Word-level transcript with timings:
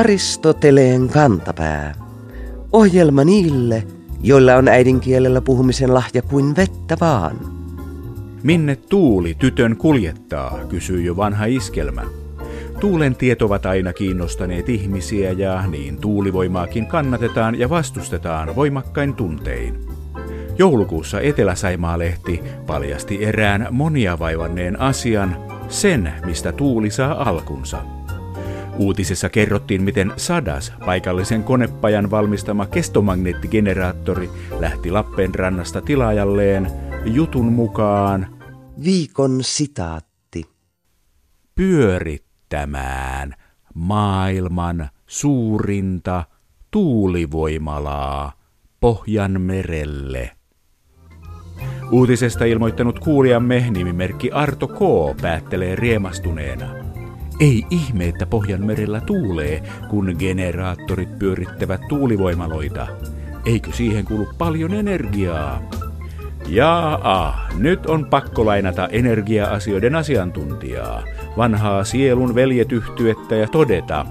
Aristoteleen 0.00 1.08
kantapää. 1.08 1.94
Ohjelma 2.72 3.24
niille, 3.24 3.86
joilla 4.22 4.54
on 4.54 4.68
äidinkielellä 4.68 5.40
puhumisen 5.40 5.94
lahja 5.94 6.22
kuin 6.22 6.56
vettä 6.56 6.96
vaan. 7.00 7.36
Minne 8.42 8.76
tuuli 8.76 9.34
tytön 9.38 9.76
kuljettaa, 9.76 10.58
kysyy 10.68 11.02
jo 11.02 11.16
vanha 11.16 11.44
iskelmä. 11.44 12.02
Tuulen 12.80 13.16
tiet 13.16 13.42
ovat 13.42 13.66
aina 13.66 13.92
kiinnostaneet 13.92 14.68
ihmisiä 14.68 15.32
ja 15.32 15.66
niin 15.66 15.98
tuulivoimaakin 15.98 16.86
kannatetaan 16.86 17.58
ja 17.58 17.70
vastustetaan 17.70 18.56
voimakkain 18.56 19.14
tuntein. 19.14 19.74
Joulukuussa 20.58 21.20
Etelä-Saimaa-lehti 21.20 22.42
paljasti 22.66 23.24
erään 23.24 23.68
monia 23.70 24.18
vaivanneen 24.18 24.80
asian, 24.80 25.36
sen 25.68 26.12
mistä 26.24 26.52
tuuli 26.52 26.90
saa 26.90 27.28
alkunsa. 27.28 27.99
Uutisessa 28.80 29.28
kerrottiin, 29.28 29.82
miten 29.82 30.12
Sadas, 30.16 30.72
paikallisen 30.86 31.42
konepajan 31.44 32.10
valmistama 32.10 32.66
kestomagneettigeneraattori, 32.66 34.30
lähti 34.60 34.90
Lappeenrannasta 34.90 35.80
tilaajalleen 35.80 36.70
jutun 37.04 37.52
mukaan 37.52 38.26
Viikon 38.84 39.38
sitaatti. 39.42 40.44
pyörittämään 41.54 43.34
maailman 43.74 44.88
suurinta 45.06 46.24
tuulivoimalaa 46.70 48.32
Pohjanmerelle. 48.80 50.30
Uutisesta 51.90 52.44
ilmoittanut 52.44 52.98
kuulijamme 52.98 53.66
nimimerkki 53.70 54.30
Arto 54.30 54.68
K. 54.68 54.78
päättelee 55.22 55.76
riemastuneena. 55.76 56.79
Ei 57.40 57.66
ihme, 57.70 58.08
että 58.08 58.26
Pohjanmerellä 58.26 59.00
tuulee, 59.00 59.62
kun 59.88 60.16
generaattorit 60.18 61.18
pyörittävät 61.18 61.80
tuulivoimaloita. 61.88 62.86
Eikö 63.46 63.72
siihen 63.72 64.04
kulu 64.04 64.26
paljon 64.38 64.74
energiaa? 64.74 65.62
Jaa, 66.48 67.48
nyt 67.58 67.86
on 67.86 68.06
pakko 68.06 68.46
lainata 68.46 68.88
energia-asioiden 68.88 69.94
asiantuntijaa, 69.94 71.02
vanhaa 71.36 71.84
sielun 71.84 72.34
veljetyhtyettä 72.34 73.34
ja 73.34 73.48
todeta, 73.48 74.06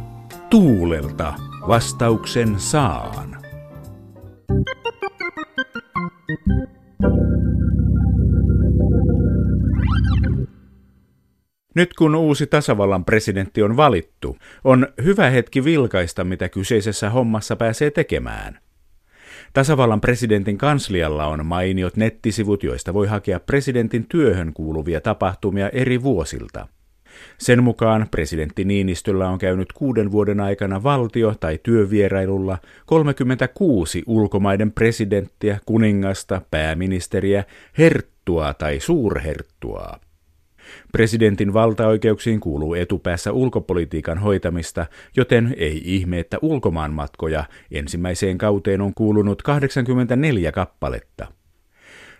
tuulelta 0.49 1.33
vastauksen 1.67 2.59
saan. 2.59 3.39
Nyt 11.75 11.93
kun 11.93 12.15
uusi 12.15 12.47
tasavallan 12.47 13.05
presidentti 13.05 13.63
on 13.63 13.77
valittu, 13.77 14.37
on 14.63 14.87
hyvä 15.03 15.29
hetki 15.29 15.63
vilkaista, 15.63 16.23
mitä 16.23 16.49
kyseisessä 16.49 17.09
hommassa 17.09 17.55
pääsee 17.55 17.91
tekemään. 17.91 18.59
Tasavallan 19.53 20.01
presidentin 20.01 20.57
kanslialla 20.57 21.27
on 21.27 21.45
mainiot 21.45 21.97
nettisivut, 21.97 22.63
joista 22.63 22.93
voi 22.93 23.07
hakea 23.07 23.39
presidentin 23.39 24.05
työhön 24.09 24.53
kuuluvia 24.53 25.01
tapahtumia 25.01 25.69
eri 25.69 26.03
vuosilta. 26.03 26.67
Sen 27.37 27.63
mukaan 27.63 28.07
presidentti 28.11 28.65
Niinistöllä 28.65 29.29
on 29.29 29.39
käynyt 29.39 29.73
kuuden 29.73 30.11
vuoden 30.11 30.39
aikana 30.39 30.83
valtio- 30.83 31.35
tai 31.39 31.59
työvierailulla 31.63 32.57
36 32.85 34.03
ulkomaiden 34.07 34.71
presidenttiä, 34.71 35.59
kuningasta, 35.65 36.41
pääministeriä, 36.51 37.43
herttua 37.77 38.53
tai 38.53 38.79
suurherttua. 38.79 39.99
Presidentin 40.91 41.53
valtaoikeuksiin 41.53 42.39
kuuluu 42.39 42.73
etupäässä 42.73 43.31
ulkopolitiikan 43.31 44.17
hoitamista, 44.17 44.85
joten 45.17 45.55
ei 45.57 45.81
ihme, 45.85 46.19
että 46.19 46.37
ulkomaanmatkoja 46.41 47.43
ensimmäiseen 47.71 48.37
kauteen 48.37 48.81
on 48.81 48.93
kuulunut 48.93 49.41
84 49.41 50.51
kappaletta. 50.51 51.27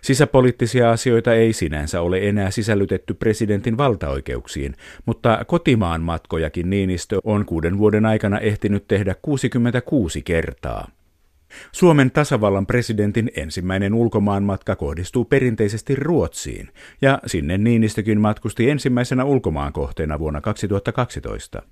Sisäpoliittisia 0.02 0.90
asioita 0.90 1.34
ei 1.34 1.52
sinänsä 1.52 2.00
ole 2.00 2.28
enää 2.28 2.50
sisällytetty 2.50 3.14
presidentin 3.14 3.78
valtaoikeuksiin, 3.78 4.74
mutta 5.06 5.44
kotimaan 5.46 6.00
matkojakin 6.00 6.70
Niinistö 6.70 7.18
on 7.24 7.44
kuuden 7.44 7.78
vuoden 7.78 8.06
aikana 8.06 8.38
ehtinyt 8.38 8.88
tehdä 8.88 9.14
66 9.22 10.22
kertaa. 10.22 10.88
Suomen 11.72 12.10
tasavallan 12.10 12.66
presidentin 12.66 13.30
ensimmäinen 13.36 13.94
ulkomaanmatka 13.94 14.76
kohdistuu 14.76 15.24
perinteisesti 15.24 15.96
Ruotsiin, 15.96 16.68
ja 17.02 17.18
sinne 17.26 17.58
Niinistökin 17.58 18.20
matkusti 18.20 18.70
ensimmäisenä 18.70 19.24
ulkomaankohteena 19.24 20.18
vuonna 20.18 20.40
2012. 20.40 21.62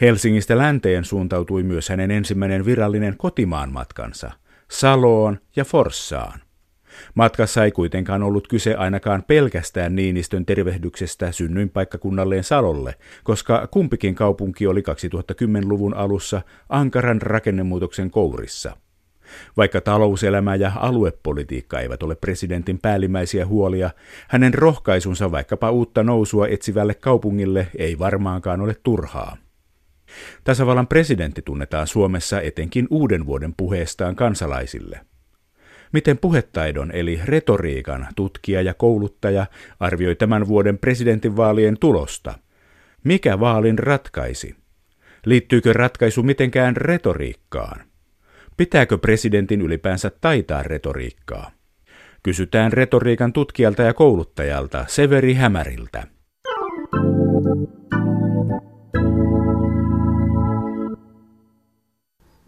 Helsingistä 0.00 0.58
länteen 0.58 1.04
suuntautui 1.04 1.62
myös 1.62 1.88
hänen 1.88 2.10
ensimmäinen 2.10 2.64
virallinen 2.64 3.16
kotimaanmatkansa, 3.16 4.30
Saloon 4.70 5.38
ja 5.56 5.64
Forssaan. 5.64 6.40
Matkassa 7.14 7.64
ei 7.64 7.72
kuitenkaan 7.72 8.22
ollut 8.22 8.48
kyse 8.48 8.74
ainakaan 8.74 9.22
pelkästään 9.22 9.96
Niinistön 9.96 10.46
tervehdyksestä 10.46 11.32
synnyinpaikkakunnalleen 11.32 12.44
Salolle, 12.44 12.94
koska 13.24 13.66
kumpikin 13.66 14.14
kaupunki 14.14 14.66
oli 14.66 14.80
2010-luvun 14.80 15.94
alussa 15.94 16.42
ankaran 16.68 17.22
rakennemuutoksen 17.22 18.10
kourissa– 18.10 18.76
vaikka 19.56 19.80
talouselämä 19.80 20.54
ja 20.54 20.72
aluepolitiikka 20.76 21.80
eivät 21.80 22.02
ole 22.02 22.14
presidentin 22.14 22.78
päällimmäisiä 22.78 23.46
huolia, 23.46 23.90
hänen 24.28 24.54
rohkaisunsa 24.54 25.32
vaikkapa 25.32 25.70
uutta 25.70 26.02
nousua 26.02 26.48
etsivälle 26.48 26.94
kaupungille 26.94 27.66
ei 27.78 27.98
varmaankaan 27.98 28.60
ole 28.60 28.76
turhaa. 28.82 29.36
Tasavallan 30.44 30.86
presidentti 30.86 31.42
tunnetaan 31.42 31.86
Suomessa 31.86 32.40
etenkin 32.40 32.86
uuden 32.90 33.26
vuoden 33.26 33.54
puheestaan 33.56 34.16
kansalaisille. 34.16 35.00
Miten 35.92 36.18
puhetaidon 36.18 36.90
eli 36.92 37.20
retoriikan 37.24 38.06
tutkija 38.16 38.62
ja 38.62 38.74
kouluttaja 38.74 39.46
arvioi 39.80 40.14
tämän 40.14 40.48
vuoden 40.48 40.78
presidentinvaalien 40.78 41.78
tulosta? 41.78 42.38
Mikä 43.04 43.40
vaalin 43.40 43.78
ratkaisi? 43.78 44.56
Liittyykö 45.26 45.72
ratkaisu 45.72 46.22
mitenkään 46.22 46.76
retoriikkaan? 46.76 47.80
Pitääkö 48.56 48.98
presidentin 48.98 49.60
ylipäänsä 49.60 50.10
taitaa 50.20 50.62
retoriikkaa? 50.62 51.50
Kysytään 52.22 52.72
retoriikan 52.72 53.32
tutkijalta 53.32 53.82
ja 53.82 53.94
kouluttajalta 53.94 54.84
Severi 54.88 55.34
Hämäriltä. 55.34 56.06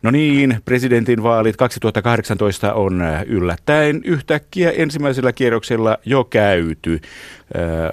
No 0.03 0.11
niin, 0.11 0.59
presidentin 0.65 1.23
vaalit 1.23 1.57
2018 1.57 2.75
on 2.75 3.03
yllättäen 3.27 4.01
yhtäkkiä 4.05 4.71
ensimmäisellä 4.71 5.33
kierroksella 5.33 5.99
jo 6.05 6.25
käyty. 6.25 6.93
Ö, 6.95 6.99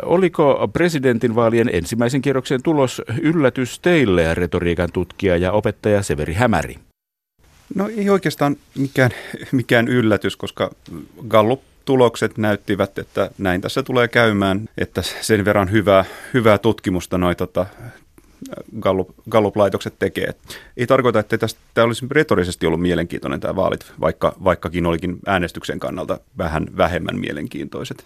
oliko 0.06 0.70
presidentin 0.74 1.36
vaalien 1.36 1.70
ensimmäisen 1.74 2.22
kierroksen 2.22 2.64
tulos 2.64 3.02
yllätys 3.22 3.80
teille, 3.80 4.34
retoriikan 4.34 4.90
tutkija 4.94 5.38
ja 5.38 5.52
opettaja 5.52 6.04
Severi 6.04 6.34
Hämäri? 6.34 6.76
No 7.76 7.90
ei 7.98 8.10
oikeastaan 8.10 8.56
mikään, 8.78 9.12
mikään 9.52 9.88
yllätys, 9.88 10.38
koska 10.38 10.72
Gallup 11.28 11.62
tulokset 11.86 12.38
näyttivät, 12.38 13.00
että 13.00 13.32
näin 13.38 13.62
tässä 13.62 13.84
tulee 13.84 14.08
käymään, 14.08 14.70
että 14.78 15.02
sen 15.22 15.46
verran 15.46 15.72
hyvää, 15.72 16.06
hyvää 16.34 16.58
tutkimusta 16.58 17.18
noi 17.18 17.36
tota, 17.36 17.66
Gallup, 18.80 19.10
Gallup-laitokset 19.30 19.94
tekee. 20.00 20.34
Ei 20.78 20.88
tarkoita, 20.88 21.20
että 21.20 21.38
tästä 21.38 21.60
tämä 21.74 21.86
olisi 21.86 22.06
retorisesti 22.12 22.66
ollut 22.66 22.82
mielenkiintoinen 22.82 23.40
tämä 23.40 23.56
vaalit, 23.56 23.92
vaikka, 24.02 24.36
vaikkakin 24.44 24.86
olikin 24.86 25.20
äänestyksen 25.26 25.80
kannalta 25.80 26.20
vähän 26.38 26.68
vähemmän 26.78 27.20
mielenkiintoiset. 27.20 28.06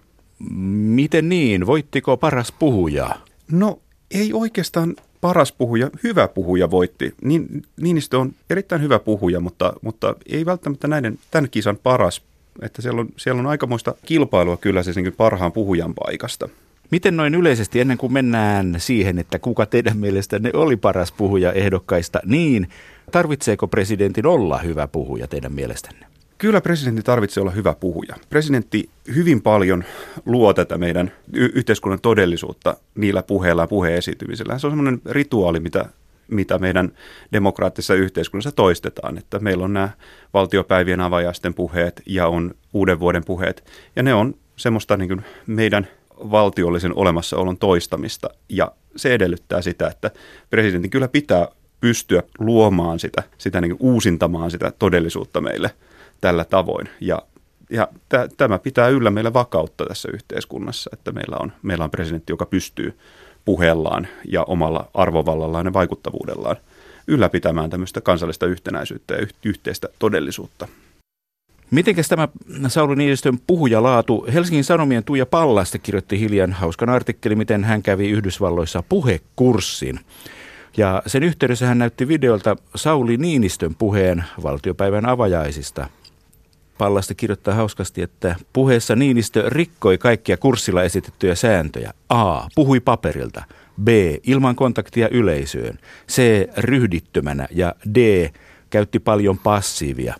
Miten 0.70 1.30
niin? 1.30 1.66
Voittiko 1.66 2.18
paras 2.18 2.52
puhuja? 2.52 3.10
No 3.52 3.80
ei 4.12 4.34
oikeastaan 4.34 4.96
paras 5.22 5.52
puhuja, 5.52 5.90
hyvä 6.04 6.28
puhuja 6.28 6.72
voitti. 6.72 7.14
Niin, 7.22 7.62
Niinistö 7.82 8.20
on 8.20 8.34
erittäin 8.50 8.82
hyvä 8.82 9.00
puhuja, 9.00 9.40
mutta, 9.40 9.74
mutta 9.82 10.16
ei 10.32 10.46
välttämättä 10.46 10.88
näiden, 10.88 11.20
tämän 11.32 11.50
kisan 11.50 11.78
paras. 11.84 12.22
Että 12.62 12.82
siellä 12.82 13.02
on, 13.02 13.10
siellä 13.18 13.40
on 13.40 13.48
aikamoista 13.48 13.96
kilpailua 14.06 14.58
kyllä 14.58 14.84
siis 14.84 14.96
niin 14.96 15.14
parhaan 15.14 15.52
puhujan 15.52 15.94
paikasta. 15.94 16.50
Miten 16.92 17.18
noin 17.18 17.36
yleisesti, 17.36 17.80
ennen 17.80 17.98
kuin 17.98 18.14
mennään 18.14 18.76
siihen, 18.78 19.20
että 19.20 19.40
kuka 19.40 19.66
teidän 19.66 19.98
mielestänne 19.98 20.52
oli 20.54 20.78
paras 20.78 21.12
puhuja 21.12 21.52
ehdokkaista, 21.52 22.20
niin 22.26 22.70
tarvitseeko 23.12 23.68
presidentin 23.68 24.26
olla 24.26 24.58
hyvä 24.58 24.88
puhuja 24.88 25.28
teidän 25.28 25.54
mielestänne? 25.54 26.06
Kyllä 26.40 26.62
presidentti 26.62 27.04
tarvitsee 27.04 27.42
olla 27.42 27.52
hyvä 27.52 27.74
puhuja. 27.74 28.16
Presidentti 28.30 28.90
hyvin 29.16 29.42
paljon 29.42 29.84
luo 30.26 30.54
tätä 30.54 30.78
meidän 30.78 31.12
y- 31.34 31.50
yhteiskunnan 31.54 32.02
todellisuutta 32.02 32.78
niillä 32.96 33.24
puheilla 33.24 33.62
ja 33.62 33.68
puheesiintymisellä. 33.68 34.58
Se 34.58 34.68
on 34.68 34.72
semmoinen 34.72 35.02
rituaali, 35.06 35.60
mitä, 35.60 35.86
mitä 36.28 36.60
meidän 36.60 36.92
demokraattisessa 37.34 37.94
yhteiskunnassa 37.94 38.52
toistetaan. 38.52 39.18
Että 39.18 39.40
meillä 39.40 39.66
on 39.66 39.74
nämä 39.74 39.90
valtiopäivien 40.34 41.02
avajaisten 41.02 41.54
puheet 41.54 42.02
ja 42.06 42.28
on 42.28 42.56
uuden 42.74 43.00
vuoden 43.00 43.26
puheet. 43.26 43.64
Ja 43.96 44.04
ne 44.04 44.14
on 44.14 44.36
semmoista 44.56 44.98
niin 44.98 45.10
kuin 45.10 45.22
meidän 45.48 45.88
valtiollisen 46.20 46.96
olemassaolon 46.96 47.58
toistamista. 47.58 48.30
Ja 48.50 48.72
se 48.96 49.14
edellyttää 49.14 49.62
sitä, 49.62 49.88
että 49.88 50.12
presidentin 50.50 50.92
kyllä 50.92 51.08
pitää 51.08 51.48
pystyä 51.82 52.24
luomaan 52.40 53.00
sitä, 53.00 53.24
sitä 53.38 53.62
niin 53.62 53.76
uusintamaan 53.80 54.52
sitä 54.52 54.72
todellisuutta 54.80 55.42
meille 55.42 55.72
tällä 56.22 56.46
tavoin. 56.46 56.90
Ja, 57.02 57.22
ja 57.70 57.88
t- 58.10 58.38
tämä 58.38 58.60
pitää 58.60 58.88
yllä 58.88 59.12
meille 59.12 59.34
vakautta 59.34 59.86
tässä 59.86 60.10
yhteiskunnassa, 60.14 60.90
että 60.94 61.12
meillä 61.12 61.38
on, 61.40 61.52
meillä 61.62 61.84
on 61.84 61.92
presidentti, 61.92 62.34
joka 62.34 62.46
pystyy 62.46 62.98
puheellaan 63.46 64.08
ja 64.28 64.44
omalla 64.44 64.90
arvovallallaan 64.94 65.66
ja 65.66 65.74
vaikuttavuudellaan 65.74 66.58
ylläpitämään 67.08 67.70
tämmöistä 67.70 68.02
kansallista 68.02 68.46
yhtenäisyyttä 68.46 69.14
ja 69.14 69.28
yhteistä 69.46 69.88
todellisuutta. 70.00 70.68
Mitenkäs 71.72 72.08
tämä 72.08 72.28
Sauli 72.68 72.96
Niinistön 72.96 73.40
puhujalaatu? 73.48 74.26
Helsingin 74.34 74.64
Sanomien 74.64 75.04
Tuija 75.04 75.26
Pallasta 75.26 75.78
kirjoitti 75.78 76.20
hiljan 76.20 76.54
hauskan 76.54 76.90
artikkeli, 76.90 77.36
miten 77.36 77.64
hän 77.64 77.84
kävi 77.84 78.10
Yhdysvalloissa 78.10 78.84
puhekurssin. 78.90 80.00
Ja 80.78 81.04
sen 81.08 81.24
yhteydessä 81.24 81.66
hän 81.66 81.78
näytti 81.78 82.08
videolta 82.08 82.56
Sauli 82.76 83.18
Niinistön 83.18 83.76
puheen 83.76 84.24
valtiopäivän 84.44 85.06
avajaisista. 85.06 85.90
Pallasta 86.80 87.16
kirjoittaa 87.16 87.54
hauskasti, 87.54 88.02
että 88.02 88.36
puheessa 88.54 88.96
Niinistö 88.96 89.44
rikkoi 89.48 89.98
kaikkia 89.98 90.38
kurssilla 90.38 90.84
esitettyjä 90.84 91.36
sääntöjä. 91.36 91.94
A. 92.10 92.48
Puhui 92.56 92.80
paperilta. 92.80 93.44
B. 93.84 93.88
Ilman 94.24 94.56
kontaktia 94.56 95.10
yleisöön. 95.12 95.80
C. 96.10 96.22
Ryhdittömänä. 96.58 97.48
Ja 97.52 97.76
D. 97.96 98.30
Käytti 98.70 99.00
paljon 99.00 99.38
passiivia. 99.38 100.16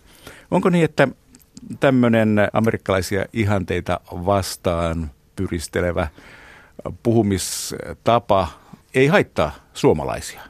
Onko 0.50 0.70
niin, 0.70 0.84
että 0.84 1.08
tämmöinen 1.80 2.36
amerikkalaisia 2.52 3.24
ihanteita 3.32 4.00
vastaan 4.12 5.10
pyristelevä 5.36 6.08
puhumistapa 7.02 8.48
ei 8.94 9.06
haittaa 9.06 9.52
suomalaisia? 9.74 10.40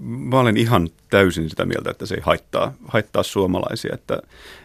Mä 0.00 0.40
olen 0.40 0.56
ihan 0.56 0.88
täysin 1.10 1.50
sitä 1.50 1.64
mieltä, 1.64 1.90
että 1.90 2.06
se 2.06 2.14
ei 2.14 2.20
haittaa, 2.20 2.72
haittaa 2.88 3.22
suomalaisia. 3.22 3.94
Että, 3.94 4.18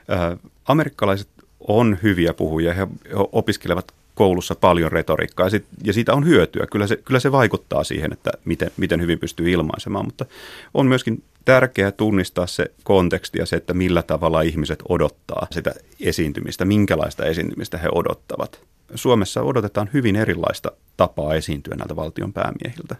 ää, 0.07 0.37
amerikkalaiset 0.65 1.27
on 1.67 1.97
hyviä 2.03 2.33
puhujia, 2.33 2.73
he 2.73 2.87
opiskelevat 3.31 3.93
koulussa 4.15 4.55
paljon 4.55 4.91
retoriikkaa 4.91 5.45
ja, 5.45 5.49
sit, 5.49 5.65
ja 5.83 5.93
siitä 5.93 6.13
on 6.13 6.25
hyötyä. 6.25 6.67
Kyllä 6.71 6.87
se, 6.87 6.95
kyllä 6.95 7.19
se 7.19 7.31
vaikuttaa 7.31 7.83
siihen, 7.83 8.13
että 8.13 8.31
miten, 8.45 8.71
miten 8.77 9.01
hyvin 9.01 9.19
pystyy 9.19 9.51
ilmaisemaan, 9.51 10.05
mutta 10.05 10.25
on 10.73 10.85
myöskin 10.85 11.23
tärkeää 11.45 11.91
tunnistaa 11.91 12.47
se 12.47 12.71
konteksti 12.83 13.39
ja 13.39 13.45
se, 13.45 13.55
että 13.55 13.73
millä 13.73 14.03
tavalla 14.03 14.41
ihmiset 14.41 14.79
odottaa 14.89 15.47
sitä 15.51 15.73
esiintymistä, 15.99 16.65
minkälaista 16.65 17.25
esiintymistä 17.25 17.77
he 17.77 17.87
odottavat. 17.91 18.59
Suomessa 18.95 19.41
odotetaan 19.41 19.89
hyvin 19.93 20.15
erilaista 20.15 20.71
tapaa 20.97 21.35
esiintyä 21.35 21.75
näiltä 21.75 21.95
valtion 21.95 22.33
päämiehiltä. 22.33 22.95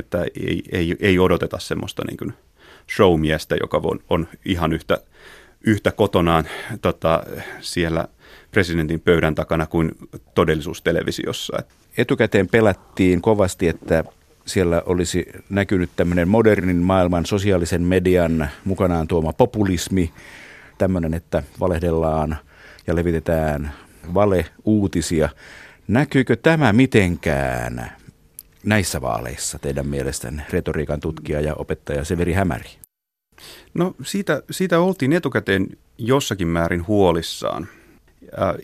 Että 0.00 0.22
ei, 0.22 0.62
ei, 0.72 0.96
ei 1.00 1.18
odoteta 1.18 1.58
semmoista 1.58 2.02
niin 2.08 2.16
kuin 2.16 2.32
showmiestä, 2.96 3.56
joka 3.60 3.80
on, 3.84 4.00
on 4.10 4.28
ihan 4.44 4.72
yhtä, 4.72 5.00
yhtä 5.60 5.92
kotonaan 5.92 6.44
tota, 6.82 7.22
siellä 7.60 8.08
presidentin 8.50 9.00
pöydän 9.00 9.34
takana 9.34 9.66
kuin 9.66 9.90
todellisuustelevisiossa. 10.34 11.62
Etukäteen 11.98 12.48
pelättiin 12.48 13.22
kovasti, 13.22 13.68
että 13.68 14.04
siellä 14.44 14.82
olisi 14.86 15.26
näkynyt 15.50 15.90
tämmöinen 15.96 16.28
modernin 16.28 16.76
maailman 16.76 17.26
sosiaalisen 17.26 17.82
median 17.82 18.50
mukanaan 18.64 19.08
tuoma 19.08 19.32
populismi, 19.32 20.12
tämmöinen, 20.78 21.14
että 21.14 21.42
valehdellaan 21.60 22.36
ja 22.86 22.96
levitetään 22.96 23.72
valeuutisia. 24.14 25.28
Näkyykö 25.88 26.36
tämä 26.36 26.72
mitenkään 26.72 27.92
näissä 28.64 29.00
vaaleissa 29.00 29.58
teidän 29.58 29.86
mielestänne, 29.86 30.46
retoriikan 30.50 31.00
tutkija 31.00 31.40
ja 31.40 31.54
opettaja 31.54 32.04
Severi 32.04 32.32
Hämäri? 32.32 32.70
No 33.74 33.94
siitä, 34.02 34.42
siitä 34.50 34.80
oltiin 34.80 35.12
etukäteen 35.12 35.66
jossakin 35.98 36.48
määrin 36.48 36.86
huolissaan. 36.86 37.68
Äh, 38.42 38.54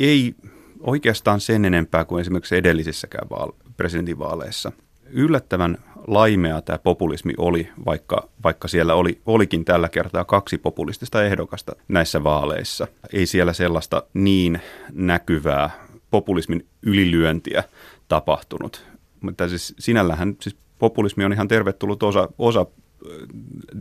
ei 0.00 0.34
oikeastaan 0.80 1.40
sen 1.40 1.64
enempää 1.64 2.04
kuin 2.04 2.20
esimerkiksi 2.20 2.56
edellisissäkään 2.56 3.28
vaale- 3.30 3.54
presidentinvaaleissa– 3.76 4.72
yllättävän 5.10 5.78
laimea 6.06 6.62
tämä 6.62 6.78
populismi 6.78 7.32
oli, 7.38 7.68
vaikka, 7.86 8.28
vaikka 8.44 8.68
siellä 8.68 8.94
oli, 8.94 9.20
olikin 9.26 9.64
tällä 9.64 9.88
kertaa 9.88 10.24
kaksi 10.24 10.58
populistista 10.58 11.24
ehdokasta 11.24 11.72
näissä 11.88 12.24
vaaleissa. 12.24 12.86
Ei 13.12 13.26
siellä 13.26 13.52
sellaista 13.52 14.02
niin 14.14 14.60
näkyvää 14.92 15.70
populismin 16.10 16.66
ylilyöntiä 16.82 17.64
tapahtunut. 18.08 18.84
Mutta 19.20 19.48
siis 19.48 19.74
sinällähän 19.78 20.36
siis 20.40 20.56
populismi 20.78 21.24
on 21.24 21.32
ihan 21.32 21.48
tervetullut 21.48 22.02
osa, 22.02 22.28
osa 22.38 22.66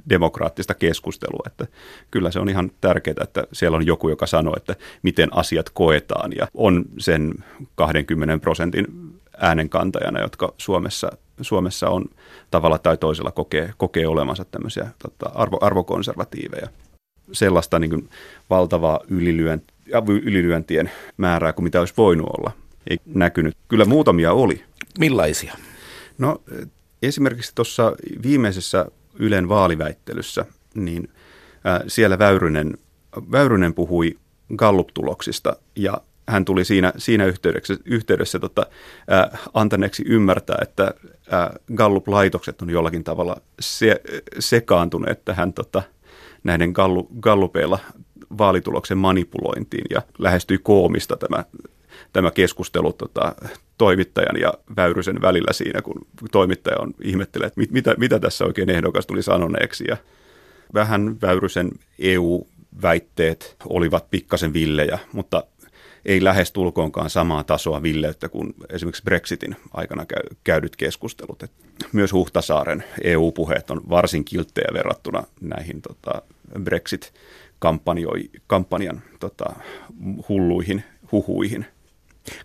demokraattista 0.09 0.73
keskustelua, 0.73 1.43
että 1.47 1.67
kyllä 2.11 2.31
se 2.31 2.39
on 2.39 2.49
ihan 2.49 2.71
tärkeää, 2.81 3.23
että 3.23 3.43
siellä 3.53 3.77
on 3.77 3.85
joku, 3.85 4.09
joka 4.09 4.27
sanoo, 4.27 4.53
että 4.57 4.75
miten 5.03 5.29
asiat 5.31 5.69
koetaan 5.69 6.31
ja 6.35 6.47
on 6.53 6.85
sen 6.97 7.33
20 7.75 8.37
prosentin 8.37 8.87
äänenkantajana, 9.37 10.19
jotka 10.19 10.53
Suomessa, 10.57 11.11
Suomessa 11.41 11.89
on 11.89 12.05
tavalla 12.51 12.77
tai 12.77 12.97
toisella 12.97 13.31
kokee, 13.31 13.73
kokee 13.77 14.07
olemansa 14.07 14.45
tämmöisiä 14.45 14.89
tota, 14.99 15.31
arvo, 15.35 15.57
arvokonservatiiveja. 15.61 16.67
Sellaista 17.31 17.79
niin 17.79 17.89
kuin, 17.89 18.09
valtavaa 18.49 18.99
ylilyönt, 19.09 19.63
ylilyöntien 20.23 20.91
määrää 21.17 21.53
kuin 21.53 21.63
mitä 21.63 21.79
olisi 21.79 21.93
voinut 21.97 22.27
olla, 22.37 22.51
ei 22.89 22.97
näkynyt. 23.05 23.57
Kyllä 23.67 23.85
muutamia 23.85 24.33
oli. 24.33 24.63
Millaisia? 24.99 25.53
No 26.17 26.43
esimerkiksi 27.01 27.51
tuossa 27.55 27.95
viimeisessä 28.23 28.85
Ylen 29.19 29.49
vaaliväittelyssä, 29.49 30.45
niin 30.75 31.09
siellä 31.87 32.19
Väyrynen, 32.19 32.77
Väyrynen 33.31 33.73
puhui 33.73 34.17
Gallup-tuloksista 34.55 35.55
ja 35.75 36.01
hän 36.27 36.45
tuli 36.45 36.65
siinä, 36.65 36.93
siinä 36.97 37.25
yhteydessä, 37.25 37.77
yhteydessä 37.85 38.39
tota, 38.39 38.65
äh, 39.11 39.39
antaneeksi 39.53 40.03
ymmärtää, 40.07 40.57
että 40.61 40.93
äh, 41.33 41.49
Gallup-laitokset 41.75 42.61
on 42.61 42.69
jollakin 42.69 43.03
tavalla 43.03 43.41
se, 43.59 44.01
sekaantuneet 44.39 45.25
tähän 45.25 45.53
tota, 45.53 45.83
näiden 46.43 46.71
gallu, 46.71 47.09
Gallupeilla 47.19 47.79
vaalituloksen 48.37 48.97
manipulointiin 48.97 49.85
ja 49.89 50.01
lähestyi 50.17 50.57
koomista 50.57 51.17
tämä, 51.17 51.45
tämä 52.13 52.31
keskustelu 52.31 52.93
tota, 52.93 53.35
toimittajan 53.77 54.41
ja 54.41 54.53
Väyrysen 54.75 55.21
välillä 55.21 55.53
siinä, 55.53 55.81
kun 55.81 56.07
toimittaja 56.31 56.79
on 56.79 56.93
ihmettelee, 57.03 57.47
että 57.47 57.59
mit, 57.59 57.71
mitä, 57.71 57.95
mitä 57.97 58.19
tässä 58.19 58.45
oikein 58.45 58.69
ehdokas 58.69 59.05
tuli 59.05 59.23
sanoneeksi 59.23 59.83
ja 59.87 59.97
vähän 60.73 61.21
Väyrysen 61.21 61.71
EU-väitteet 61.99 63.55
olivat 63.65 64.09
pikkasen 64.09 64.53
villejä, 64.53 64.99
mutta 65.11 65.43
ei 66.05 66.23
lähes 66.23 66.51
tulkoonkaan 66.51 67.09
samaa 67.09 67.43
tasoa 67.43 67.83
villeyttä 67.83 68.29
kuin 68.29 68.53
esimerkiksi 68.69 69.03
Brexitin 69.03 69.55
aikana 69.73 70.05
käydyt 70.43 70.75
keskustelut. 70.75 71.43
Et 71.43 71.51
myös 71.93 72.13
Huhtasaaren 72.13 72.83
EU-puheet 73.03 73.71
on 73.71 73.81
varsin 73.89 74.25
kilttejä 74.25 74.67
verrattuna 74.73 75.23
näihin 75.41 75.81
tota, 75.81 76.21
Brexit-kampanjan 76.63 79.01
tota, 79.19 79.45
hulluihin 80.29 80.83
huhuihin. 81.11 81.65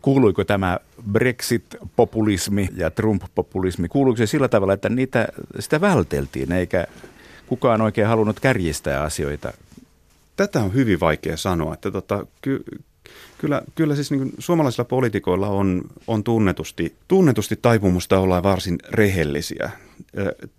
Kuuluiko 0.02 0.44
tämä 0.44 0.78
Brexit-populismi 1.12 2.68
ja 2.76 2.90
Trump-populismi, 2.90 3.88
kuuluiko 3.88 4.16
se 4.16 4.26
sillä 4.26 4.48
tavalla, 4.48 4.72
että 4.72 4.88
niitä, 4.88 5.28
sitä 5.60 5.80
välteltiin, 5.80 6.52
eikä 6.52 6.86
kukaan 7.46 7.80
oikein 7.80 8.06
halunnut 8.06 8.40
kärjistää 8.40 9.02
asioita 9.02 9.52
Tätä 10.36 10.62
on 10.62 10.74
hyvin 10.74 11.00
vaikea 11.00 11.36
sanoa. 11.36 11.74
Että 11.74 11.90
tota, 11.90 12.26
ky, 12.40 12.64
Kyllä, 13.38 13.62
kyllä 13.74 13.94
siis 13.94 14.10
niin 14.10 14.32
suomalaisilla 14.38 14.84
poliitikoilla 14.84 15.48
on, 15.48 15.82
on 16.06 16.24
tunnetusti, 16.24 16.96
tunnetusti 17.08 17.56
taipumusta 17.56 18.18
olla 18.18 18.42
varsin 18.42 18.78
rehellisiä. 18.90 19.70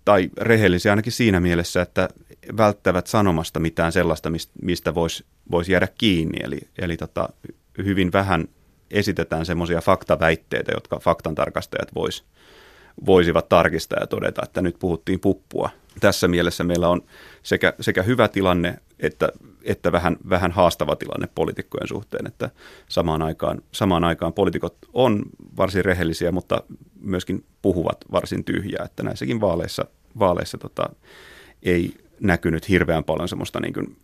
Tai 0.04 0.30
rehellisiä 0.40 0.92
ainakin 0.92 1.12
siinä 1.12 1.40
mielessä, 1.40 1.82
että 1.82 2.08
välttävät 2.56 3.06
sanomasta 3.06 3.60
mitään 3.60 3.92
sellaista, 3.92 4.30
mistä 4.62 4.94
voisi 4.94 5.24
vois 5.50 5.68
jäädä 5.68 5.88
kiinni. 5.98 6.38
Eli, 6.42 6.58
eli 6.78 6.96
tota, 6.96 7.28
hyvin 7.84 8.12
vähän 8.12 8.48
esitetään 8.94 9.46
semmoisia 9.46 9.80
faktaväitteitä, 9.80 10.72
jotka 10.74 10.98
faktantarkastajat 10.98 11.94
vois, 11.94 12.24
voisivat 13.06 13.48
tarkistaa 13.48 13.98
ja 14.00 14.06
todeta, 14.06 14.42
että 14.44 14.62
nyt 14.62 14.76
puhuttiin 14.78 15.20
puppua. 15.20 15.70
Tässä 16.00 16.28
mielessä 16.28 16.64
meillä 16.64 16.88
on 16.88 17.02
sekä, 17.42 17.72
sekä 17.80 18.02
hyvä 18.02 18.28
tilanne 18.28 18.78
että, 19.00 19.28
että 19.62 19.92
vähän, 19.92 20.16
vähän 20.28 20.52
haastava 20.52 20.96
tilanne 20.96 21.28
poliitikkojen 21.34 21.88
suhteen, 21.88 22.26
että 22.26 22.50
samaan 22.88 23.22
aikaan, 23.22 23.62
samaan 23.72 24.04
aikaan 24.04 24.32
poliitikot 24.32 24.76
on 24.92 25.22
varsin 25.56 25.84
rehellisiä, 25.84 26.32
mutta 26.32 26.62
myöskin 27.00 27.44
puhuvat 27.62 28.04
varsin 28.12 28.44
tyhjää, 28.44 28.84
että 28.84 29.02
näissäkin 29.02 29.40
vaaleissa, 29.40 29.84
vaaleissa 30.18 30.58
tota, 30.58 30.90
ei 31.62 31.94
näkynyt 32.20 32.68
hirveän 32.68 33.04
paljon 33.04 33.28
semmoista 33.28 33.60
niin 33.60 33.74
kuin 33.74 33.96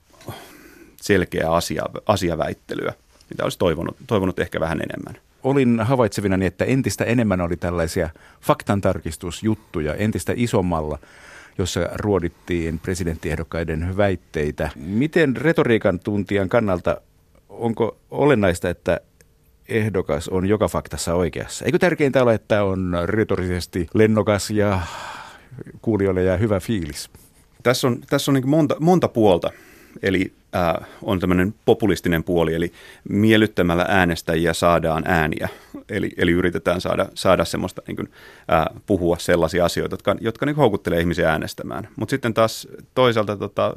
selkeää 1.02 1.52
asia, 1.52 1.82
asiaväittelyä, 2.06 2.92
mitä 3.30 3.42
olisi 3.42 3.58
toivonut, 3.58 3.96
toivonut 4.06 4.38
ehkä 4.38 4.60
vähän 4.60 4.80
enemmän 4.80 5.22
olin 5.42 5.80
havaitsevinani, 5.80 6.46
että 6.46 6.64
entistä 6.64 7.04
enemmän 7.04 7.40
oli 7.40 7.56
tällaisia 7.56 8.10
faktantarkistusjuttuja 8.40 9.94
entistä 9.94 10.32
isommalla 10.36 10.98
jossa 11.58 11.88
ruodittiin 11.94 12.78
presidenttiehdokkaiden 12.78 13.96
väitteitä. 13.96 14.70
Miten 14.76 15.36
retoriikan 15.36 16.00
tuntijan 16.00 16.48
kannalta, 16.48 17.00
onko 17.48 17.96
olennaista, 18.10 18.70
että 18.70 19.00
ehdokas 19.68 20.28
on 20.28 20.46
joka 20.46 20.68
faktassa 20.68 21.14
oikeassa? 21.14 21.64
Eikö 21.64 21.78
tärkeintä 21.78 22.22
ole, 22.22 22.34
että 22.34 22.64
on 22.64 22.96
retorisesti 23.04 23.86
lennokas 23.94 24.50
ja 24.50 24.80
kuulijoille 25.82 26.22
jää 26.22 26.36
hyvä 26.36 26.60
fiilis? 26.60 27.10
Tässä 27.62 27.86
on, 27.86 28.00
tässä 28.10 28.30
on 28.30 28.34
niin 28.34 28.48
monta, 28.48 28.76
monta 28.80 29.08
puolta. 29.08 29.50
Eli 30.02 30.32
on 31.02 31.20
tämmöinen 31.20 31.54
populistinen 31.64 32.24
puoli, 32.24 32.54
eli 32.54 32.72
miellyttämällä 33.08 33.84
äänestäjiä 33.88 34.52
saadaan 34.52 35.02
ääniä. 35.06 35.48
Eli, 35.88 36.10
eli 36.16 36.30
yritetään 36.30 36.80
saada, 36.80 37.06
saada 37.14 37.44
semmoista 37.44 37.82
niin 37.86 37.96
kuin, 37.96 38.08
äh, 38.52 38.64
puhua 38.86 39.18
sellaisia 39.18 39.64
asioita, 39.64 39.94
jotka, 39.94 40.16
jotka 40.20 40.46
niin 40.46 40.56
houkuttelee 40.56 41.00
ihmisiä 41.00 41.30
äänestämään. 41.30 41.88
Mutta 41.96 42.10
sitten 42.10 42.34
taas 42.34 42.68
toisaalta 42.94 43.36
tota, 43.36 43.72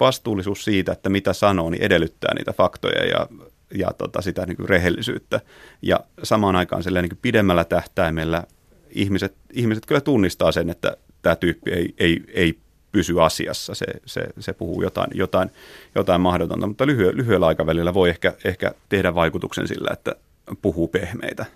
vastuullisuus 0.00 0.64
siitä, 0.64 0.92
että 0.92 1.08
mitä 1.08 1.32
sanoo, 1.32 1.70
niin 1.70 1.82
edellyttää 1.82 2.34
niitä 2.34 2.52
faktoja 2.52 3.04
ja, 3.04 3.26
ja 3.74 3.90
tota, 3.98 4.22
sitä 4.22 4.46
niin 4.46 4.56
kuin 4.56 4.68
rehellisyyttä. 4.68 5.40
Ja 5.82 6.00
samaan 6.22 6.56
aikaan 6.56 6.82
niin 7.02 7.08
kuin 7.08 7.18
pidemmällä 7.22 7.64
tähtäimellä 7.64 8.44
ihmiset, 8.90 9.34
ihmiset 9.52 9.86
kyllä 9.86 10.00
tunnistaa 10.00 10.52
sen, 10.52 10.70
että 10.70 10.96
tämä 11.22 11.36
tyyppi 11.36 11.70
ei, 11.70 11.94
ei, 11.98 12.20
ei 12.34 12.58
pysy 12.96 13.20
asiassa. 13.20 13.74
Se, 13.74 13.86
se, 14.06 14.26
se 14.38 14.52
puhuu 14.52 14.82
jotain, 14.82 15.10
jotain, 15.14 15.50
jotain 15.94 16.20
mahdotonta, 16.20 16.66
mutta 16.66 16.86
lyhy, 16.86 17.16
lyhyellä 17.16 17.46
aikavälillä 17.46 17.94
voi 17.94 18.08
ehkä, 18.08 18.32
ehkä 18.44 18.72
tehdä 18.88 19.14
vaikutuksen 19.14 19.68
sillä, 19.68 19.90
että 19.92 20.14
puhuu 20.62 20.88
pehmeitä. 20.88 21.46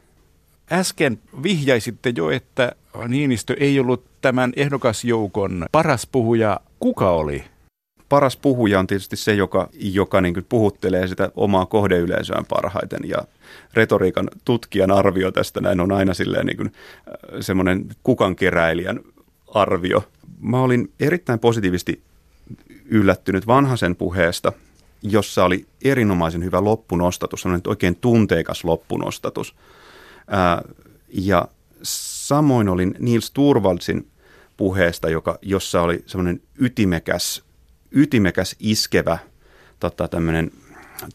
Äsken 0.72 1.18
vihjaisitte 1.42 2.12
jo, 2.16 2.30
että 2.30 2.72
Niinistö 3.08 3.56
ei 3.60 3.80
ollut 3.80 4.04
tämän 4.20 4.52
ehdokasjoukon 4.56 5.66
paras 5.72 6.06
puhuja. 6.12 6.60
Kuka 6.80 7.10
oli? 7.10 7.44
Paras 8.08 8.36
puhuja 8.36 8.78
on 8.78 8.86
tietysti 8.86 9.16
se, 9.16 9.34
joka, 9.34 9.68
joka 9.72 10.20
niin 10.20 10.46
puhuttelee 10.48 11.06
sitä 11.06 11.30
omaa 11.36 11.66
kohdeyleisöään 11.66 12.46
parhaiten. 12.46 13.08
Ja 13.08 13.18
retoriikan 13.74 14.30
tutkijan 14.44 14.90
arvio 14.90 15.32
tästä 15.32 15.60
näin 15.60 15.80
on 15.80 15.92
aina 15.92 16.14
silleen 16.14 16.46
niin 16.46 16.66
äh, 16.66 16.72
semmoinen 17.40 17.84
kukankeräilijän 18.02 19.00
arvio– 19.54 20.04
mä 20.40 20.60
olin 20.60 20.92
erittäin 21.00 21.38
positiivisesti 21.38 22.02
yllättynyt 22.84 23.46
vanhasen 23.46 23.96
puheesta, 23.96 24.52
jossa 25.02 25.44
oli 25.44 25.66
erinomaisen 25.84 26.44
hyvä 26.44 26.64
loppunostatus, 26.64 27.42
sellainen 27.42 27.68
oikein 27.68 27.96
tunteikas 27.96 28.64
loppunostatus. 28.64 29.54
Ää, 30.28 30.62
ja 31.08 31.48
samoin 31.82 32.68
olin 32.68 32.94
Niels 32.98 33.30
Turvaldsin 33.30 34.06
puheesta, 34.56 35.10
joka, 35.10 35.38
jossa 35.42 35.82
oli 35.82 36.04
semmoinen 36.06 36.40
ytimekäs, 36.58 37.42
ytimekäs 37.92 38.56
iskevä 38.58 39.18
tota, 39.80 40.08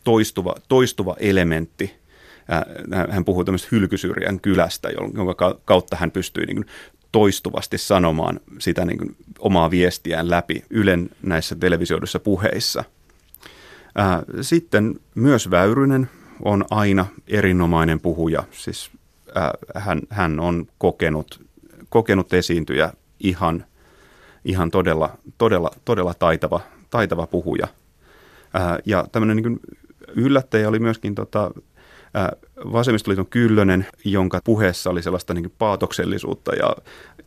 toistuva, 0.04 0.56
toistuva 0.68 1.16
elementti. 1.20 1.96
Hän 3.10 3.26
puhui 3.26 3.46
tämmöistä 3.46 3.68
hylkysyrjän 3.72 4.40
kylästä, 4.40 4.90
jonka 4.90 5.60
kautta 5.66 5.96
hän 5.96 6.12
pystyi 6.12 6.46
niin 6.46 6.66
toistuvasti 7.16 7.78
sanomaan 7.78 8.40
sitä 8.60 8.86
niin 8.86 8.98
kuin 8.98 9.16
omaa 9.40 9.72
viestiään 9.72 10.30
läpi 10.30 10.64
Ylen 10.70 11.10
näissä 11.22 11.56
televisioiduissa 11.56 12.20
puheissa. 12.20 12.84
Sitten 14.42 15.00
myös 15.16 15.52
Väyrynen 15.52 16.10
on 16.42 16.66
aina 16.70 17.06
erinomainen 17.28 18.00
puhuja. 18.00 18.44
Siis 18.52 18.92
hän, 19.76 20.02
hän 20.10 20.40
on 20.40 20.68
kokenut, 20.78 21.46
kokenut 21.90 22.34
esiintyjä 22.34 22.94
ihan, 23.20 23.66
ihan 24.46 24.72
todella, 24.72 25.18
todella, 25.38 25.72
todella 25.86 26.14
taitava, 26.14 26.60
taitava 26.90 27.28
puhuja. 27.28 27.68
Ja 28.86 29.06
tämmöinen 29.12 29.38
niin 29.38 29.60
yllättäjä 30.16 30.70
oli 30.70 30.80
myöskin 30.80 31.16
tota, 31.16 31.52
vasemmistoliiton 32.72 33.26
Kyllönen, 33.26 33.88
jonka 34.06 34.40
puheessa 34.44 34.90
oli 34.90 35.04
sellaista 35.04 35.34
niin 35.34 35.54
paatoksellisuutta 35.58 36.56
ja, 36.56 36.76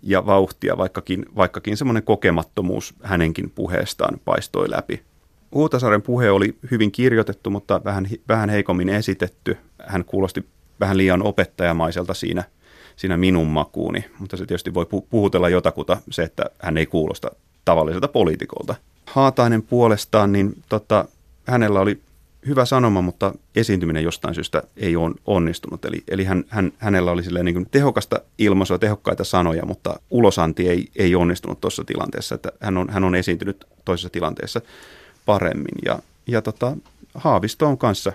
ja 0.03 0.27
vauhtia, 0.27 0.77
vaikkakin, 0.77 1.27
vaikkakin 1.37 1.77
semmoinen 1.77 2.03
kokemattomuus 2.03 2.95
hänenkin 3.03 3.51
puheestaan 3.51 4.21
paistoi 4.25 4.71
läpi. 4.71 5.03
Huutasaaren 5.55 6.03
puhe 6.03 6.31
oli 6.31 6.57
hyvin 6.71 6.93
kirjoitettu, 6.93 7.51
mutta 7.51 7.81
vähän, 7.85 8.07
vähän 8.29 8.49
heikommin 8.49 8.89
esitetty. 8.89 9.57
Hän 9.87 10.05
kuulosti 10.05 10.45
vähän 10.81 10.97
liian 10.97 11.23
opettajamaiselta 11.23 12.15
siinä, 12.15 12.45
siinä 12.97 13.17
minun 13.17 13.47
makuuni, 13.47 14.05
mutta 14.19 14.37
se 14.37 14.47
tietysti 14.47 14.75
voi 14.75 14.87
puhutella 15.11 15.49
jotakuta 15.49 15.97
se, 16.11 16.23
että 16.23 16.45
hän 16.59 16.79
ei 16.79 16.87
kuulosta 16.87 17.31
tavalliselta 17.65 18.09
poliitikolta. 18.09 18.75
Haatainen 19.07 19.63
puolestaan, 19.63 20.33
niin 20.33 20.63
tota, 20.69 21.05
hänellä 21.47 21.81
oli 21.81 22.01
hyvä 22.47 22.65
sanoma, 22.65 23.03
mutta 23.03 23.35
esiintyminen 23.57 24.05
jostain 24.05 24.35
syystä 24.35 24.63
ei 24.77 24.97
ole 24.97 25.15
onnistunut. 25.27 25.85
Eli, 25.85 26.03
eli 26.09 26.25
hän, 26.25 26.45
hän, 26.49 26.73
hänellä 26.79 27.11
oli 27.11 27.23
niin 27.43 27.55
kuin 27.55 27.67
tehokasta 27.71 28.21
ilmaisua, 28.39 28.79
tehokkaita 28.79 29.25
sanoja, 29.25 29.67
mutta 29.67 30.01
ulosanti 30.11 30.69
ei, 30.69 30.89
ei 30.97 31.15
onnistunut 31.15 31.61
tuossa 31.61 31.85
tilanteessa. 31.85 32.35
Että 32.35 32.53
hän, 32.61 32.77
on, 32.77 32.91
hän 32.91 33.05
on 33.05 33.15
esiintynyt 33.15 33.65
toisessa 33.85 34.11
tilanteessa 34.11 34.61
paremmin. 35.27 35.79
Ja, 35.85 35.99
ja 36.27 36.43
tota, 36.43 36.77
Haavisto 37.15 37.67
on 37.67 37.79
kanssa 37.79 38.13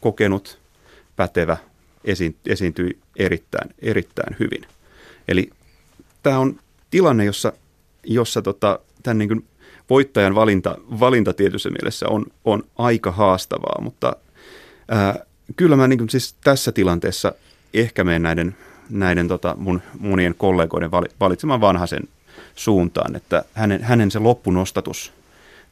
kokenut, 0.00 0.58
pätevä, 1.16 1.56
esi, 2.04 2.36
esiintyi 2.46 2.98
erittäin, 3.16 3.74
erittäin 3.78 4.36
hyvin. 4.38 4.66
Eli 5.28 5.50
tämä 6.22 6.38
on 6.38 6.60
tilanne, 6.90 7.24
jossa, 7.24 7.52
jossa 8.04 8.42
tota, 8.42 8.78
tämän 9.02 9.18
niin 9.18 9.28
kuin 9.28 9.44
voittajan 9.90 10.34
valinta, 10.34 10.78
valinta 11.00 11.32
tietyssä 11.32 11.70
mielessä 11.70 12.08
on, 12.08 12.26
on 12.44 12.62
aika 12.78 13.10
haastavaa, 13.10 13.80
mutta 13.80 14.16
ää, 14.88 15.24
kyllä 15.56 15.76
mä 15.76 15.88
niin 15.88 15.98
kuin 15.98 16.10
siis 16.10 16.34
tässä 16.44 16.72
tilanteessa 16.72 17.32
ehkä 17.74 18.04
menen 18.04 18.22
näiden, 18.22 18.56
näiden 18.90 19.28
tota 19.28 19.54
mun 19.58 19.82
monien 19.98 20.34
kollegoiden 20.38 20.90
valitsemaan 21.20 21.60
vanhaisen 21.60 22.02
suuntaan, 22.54 23.16
että 23.16 23.44
hänen, 23.54 23.82
hänen 23.82 24.10
se 24.10 24.18
loppunostatus 24.18 25.12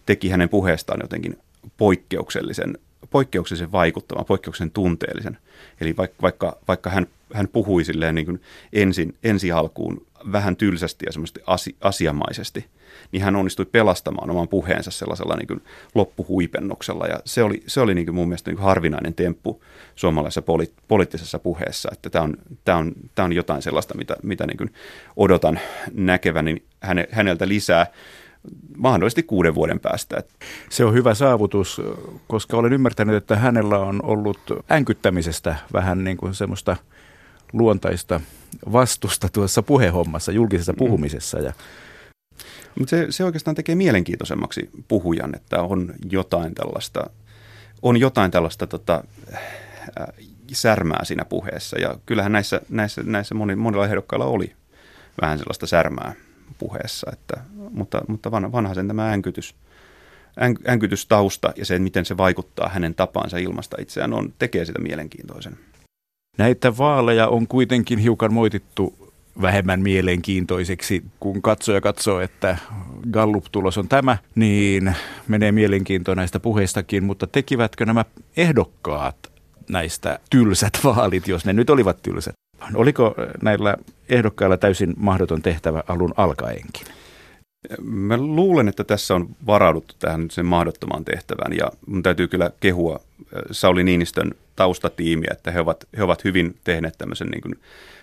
teki 0.06 0.28
hänen 0.28 0.48
puheestaan 0.48 1.00
jotenkin 1.02 1.38
poikkeuksellisen, 1.76 2.78
poikkeuksellisen 3.10 3.72
vaikuttavan, 3.72 4.24
poikkeuksellisen 4.24 4.74
tunteellisen. 4.74 5.38
Eli 5.80 5.96
vaikka, 5.96 6.16
vaikka, 6.22 6.56
vaikka 6.68 6.90
hän, 6.90 7.06
hän 7.34 7.48
puhui 7.48 7.84
silleen 7.84 8.14
niin 8.14 8.26
kuin 8.26 8.42
ensin, 8.72 9.14
ensi 9.24 9.52
alkuun 9.52 10.06
vähän 10.32 10.56
tylsästi 10.56 11.06
ja 11.06 11.12
semmoisesti 11.12 11.40
asi, 11.46 11.76
asiamaisesti– 11.80 12.64
niin 13.12 13.22
hän 13.22 13.36
onnistui 13.36 13.64
pelastamaan 13.64 14.30
oman 14.30 14.48
puheensa 14.48 14.90
sellaisella 14.90 15.36
niin 15.36 15.46
kuin 15.46 15.62
loppuhuipennuksella. 15.94 17.06
Ja 17.06 17.20
se 17.24 17.42
oli, 17.42 17.62
se 17.66 17.80
oli 17.80 17.94
niin 17.94 18.06
kuin 18.06 18.14
mun 18.14 18.28
mielestä 18.28 18.50
niin 18.50 18.56
kuin 18.56 18.64
harvinainen 18.64 19.14
temppu 19.14 19.62
suomalaisessa 19.94 20.42
poli, 20.42 20.72
poliittisessa 20.88 21.38
puheessa, 21.38 21.88
että 21.92 22.10
tämä 22.10 22.24
on, 22.24 22.36
tämä 22.64 22.78
on, 22.78 22.92
tämä 23.14 23.24
on 23.24 23.32
jotain 23.32 23.62
sellaista, 23.62 23.94
mitä, 23.94 24.16
mitä 24.22 24.46
niin 24.46 24.58
kuin 24.58 24.72
odotan 25.16 25.60
näkeväni 25.92 26.62
häne, 26.80 27.08
häneltä 27.10 27.48
lisää 27.48 27.86
mahdollisesti 28.76 29.22
kuuden 29.22 29.54
vuoden 29.54 29.80
päästä. 29.80 30.22
Se 30.70 30.84
on 30.84 30.94
hyvä 30.94 31.14
saavutus, 31.14 31.82
koska 32.28 32.56
olen 32.56 32.72
ymmärtänyt, 32.72 33.16
että 33.16 33.36
hänellä 33.36 33.78
on 33.78 34.00
ollut 34.02 34.38
änkyttämisestä 34.70 35.56
vähän 35.72 36.04
niin 36.04 36.16
kuin 36.16 36.34
semmoista 36.34 36.76
luontaista 37.52 38.20
vastusta 38.72 39.28
tuossa 39.28 39.62
puhehommassa, 39.62 40.32
julkisessa 40.32 40.72
mm. 40.72 40.76
puhumisessa. 40.76 41.38
Ja 41.38 41.52
mutta 42.78 42.90
se, 42.90 43.06
se 43.10 43.24
oikeastaan 43.24 43.54
tekee 43.54 43.74
mielenkiintoisemmaksi 43.74 44.70
puhujan, 44.88 45.34
että 45.36 45.62
on 45.62 45.94
jotain 46.10 46.54
tällaista, 46.54 47.10
on 47.82 47.96
jotain 47.96 48.30
tällaista 48.30 48.66
tota, 48.66 49.04
äh, 49.34 49.44
särmää 50.52 51.04
siinä 51.04 51.24
puheessa. 51.24 51.78
Ja 51.78 51.98
kyllähän 52.06 52.32
näissä, 52.32 52.60
näissä, 52.68 53.02
näissä 53.02 53.34
moni, 53.34 53.56
monilla 53.56 53.86
ehdokkailla 53.86 54.26
oli 54.26 54.52
vähän 55.22 55.38
sellaista 55.38 55.66
särmää 55.66 56.12
puheessa. 56.58 57.10
Että, 57.12 57.44
mutta, 57.70 58.02
mutta 58.08 58.32
vanha 58.32 58.74
sen 58.74 58.88
tämä 58.88 59.12
änkytys, 59.12 59.54
änkytystausta 60.68 61.52
ja 61.56 61.64
se, 61.64 61.78
miten 61.78 62.04
se 62.04 62.16
vaikuttaa 62.16 62.68
hänen 62.68 62.94
tapaansa 62.94 63.38
ilmasta 63.38 63.76
itseään, 63.80 64.12
on, 64.12 64.32
tekee 64.38 64.64
sitä 64.64 64.78
mielenkiintoisen. 64.78 65.58
Näitä 66.38 66.76
vaaleja 66.76 67.28
on 67.28 67.46
kuitenkin 67.46 67.98
hiukan 67.98 68.32
moitittu 68.32 69.12
vähemmän 69.42 69.80
mielenkiintoiseksi, 69.80 71.04
kun 71.20 71.42
katsoja 71.42 71.80
katsoo, 71.80 72.20
että 72.20 72.56
Gallup-tulos 73.10 73.78
on 73.78 73.88
tämä, 73.88 74.16
niin 74.34 74.94
menee 75.28 75.52
mielenkiinto 75.52 76.14
näistä 76.14 76.40
puheistakin, 76.40 77.04
mutta 77.04 77.26
tekivätkö 77.26 77.86
nämä 77.86 78.04
ehdokkaat 78.36 79.32
näistä 79.68 80.18
tylsät 80.30 80.78
vaalit, 80.84 81.28
jos 81.28 81.44
ne 81.44 81.52
nyt 81.52 81.70
olivat 81.70 82.02
tylsät? 82.02 82.34
Oliko 82.74 83.14
näillä 83.42 83.76
ehdokkailla 84.08 84.56
täysin 84.56 84.94
mahdoton 84.96 85.42
tehtävä 85.42 85.82
alun 85.88 86.14
alkaenkin? 86.16 86.86
Mä 87.82 88.16
luulen, 88.16 88.68
että 88.68 88.84
tässä 88.84 89.14
on 89.14 89.28
varauduttu 89.46 89.94
tähän 89.98 90.30
sen 90.30 90.46
mahdottomaan 90.46 91.04
tehtävään 91.04 91.52
ja 91.52 91.70
mun 91.86 92.02
täytyy 92.02 92.28
kyllä 92.28 92.50
kehua 92.60 93.00
Sauli 93.50 93.84
Niinistön 93.84 94.34
taustatiimiä, 94.56 95.30
että 95.32 95.50
he 95.50 95.60
ovat, 95.60 95.84
he 95.96 96.02
ovat 96.02 96.24
hyvin 96.24 96.56
tehneet 96.64 96.94
tämmöisen 96.98 97.28
niin 97.28 97.42
kuin 97.42 97.54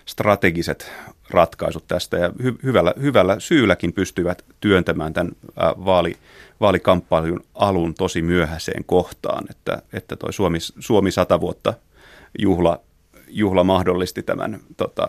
strategiset 0.06 0.92
ratkaisut 1.30 1.84
tästä 1.88 2.16
ja 2.16 2.32
hy, 2.42 2.54
hyvällä, 2.62 2.94
hyvällä 3.00 3.40
syylläkin 3.40 3.92
pystyvät 3.92 4.44
työntämään 4.60 5.12
tämän 5.12 5.32
vaali, 5.58 6.16
vaalikamppailun 6.60 7.44
alun 7.54 7.94
tosi 7.94 8.22
myöhäiseen 8.22 8.84
kohtaan, 8.84 9.44
että, 9.50 9.82
että 9.92 10.16
toi 10.16 10.32
Suomi, 10.32 10.58
Suomi 10.60 11.10
100 11.10 11.40
vuotta 11.40 11.74
juhla, 12.38 12.80
juhla 13.28 13.64
mahdollisti 13.64 14.22
tämän 14.22 14.60
tota, 14.76 15.08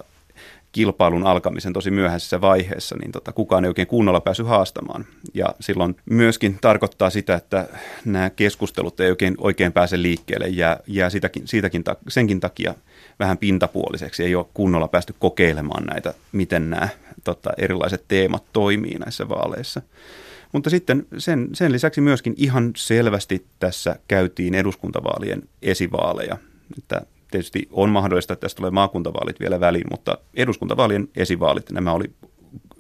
kilpailun 0.74 1.28
alkamisen 1.28 1.74
tosi 1.74 1.92
myöhäisessä 1.92 2.42
vaiheessa, 2.42 2.96
niin 3.02 3.12
tota, 3.12 3.32
kukaan 3.32 3.66
ei 3.66 3.68
oikein 3.68 3.88
kunnolla 3.88 4.22
päässyt 4.22 4.48
haastamaan. 4.48 5.06
Ja 5.34 5.46
silloin 5.60 5.96
myöskin 6.10 6.58
tarkoittaa 6.62 7.10
sitä, 7.10 7.36
että 7.36 7.68
nämä 8.06 8.30
keskustelut 8.30 9.00
ei 9.00 9.10
oikein, 9.10 9.36
oikein 9.38 9.74
pääse 9.74 10.02
liikkeelle, 10.02 10.48
jää, 10.48 10.80
jää 10.88 11.10
sitäkin, 11.10 11.48
siitäkin, 11.48 11.84
senkin 12.08 12.40
takia 12.40 12.76
vähän 13.20 13.38
pintapuoliseksi. 13.38 14.24
Ei 14.24 14.36
ole 14.36 14.46
kunnolla 14.54 14.88
päästy 14.88 15.16
kokeilemaan 15.20 15.84
näitä, 15.84 16.14
miten 16.32 16.70
nämä 16.70 16.88
tota, 17.24 17.50
erilaiset 17.58 18.04
teemat 18.08 18.44
toimii 18.54 19.00
näissä 19.00 19.30
vaaleissa. 19.30 19.82
Mutta 20.52 20.70
sitten 20.70 21.06
sen, 21.18 21.50
sen 21.54 21.72
lisäksi 21.72 22.02
myöskin 22.02 22.34
ihan 22.38 22.72
selvästi 22.76 23.46
tässä 23.60 23.96
käytiin 24.08 24.56
eduskuntavaalien 24.56 25.42
esivaaleja. 25.62 26.38
Että 26.78 27.02
tietysti 27.34 27.68
on 27.72 27.90
mahdollista, 27.90 28.34
että 28.34 28.42
tästä 28.42 28.58
tulee 28.58 28.72
maakuntavaalit 28.72 29.40
vielä 29.40 29.60
väliin, 29.60 29.88
mutta 29.92 30.18
eduskuntavaalien 30.34 31.08
esivaalit, 31.16 31.72
nämä 31.72 31.92
oli 31.92 32.06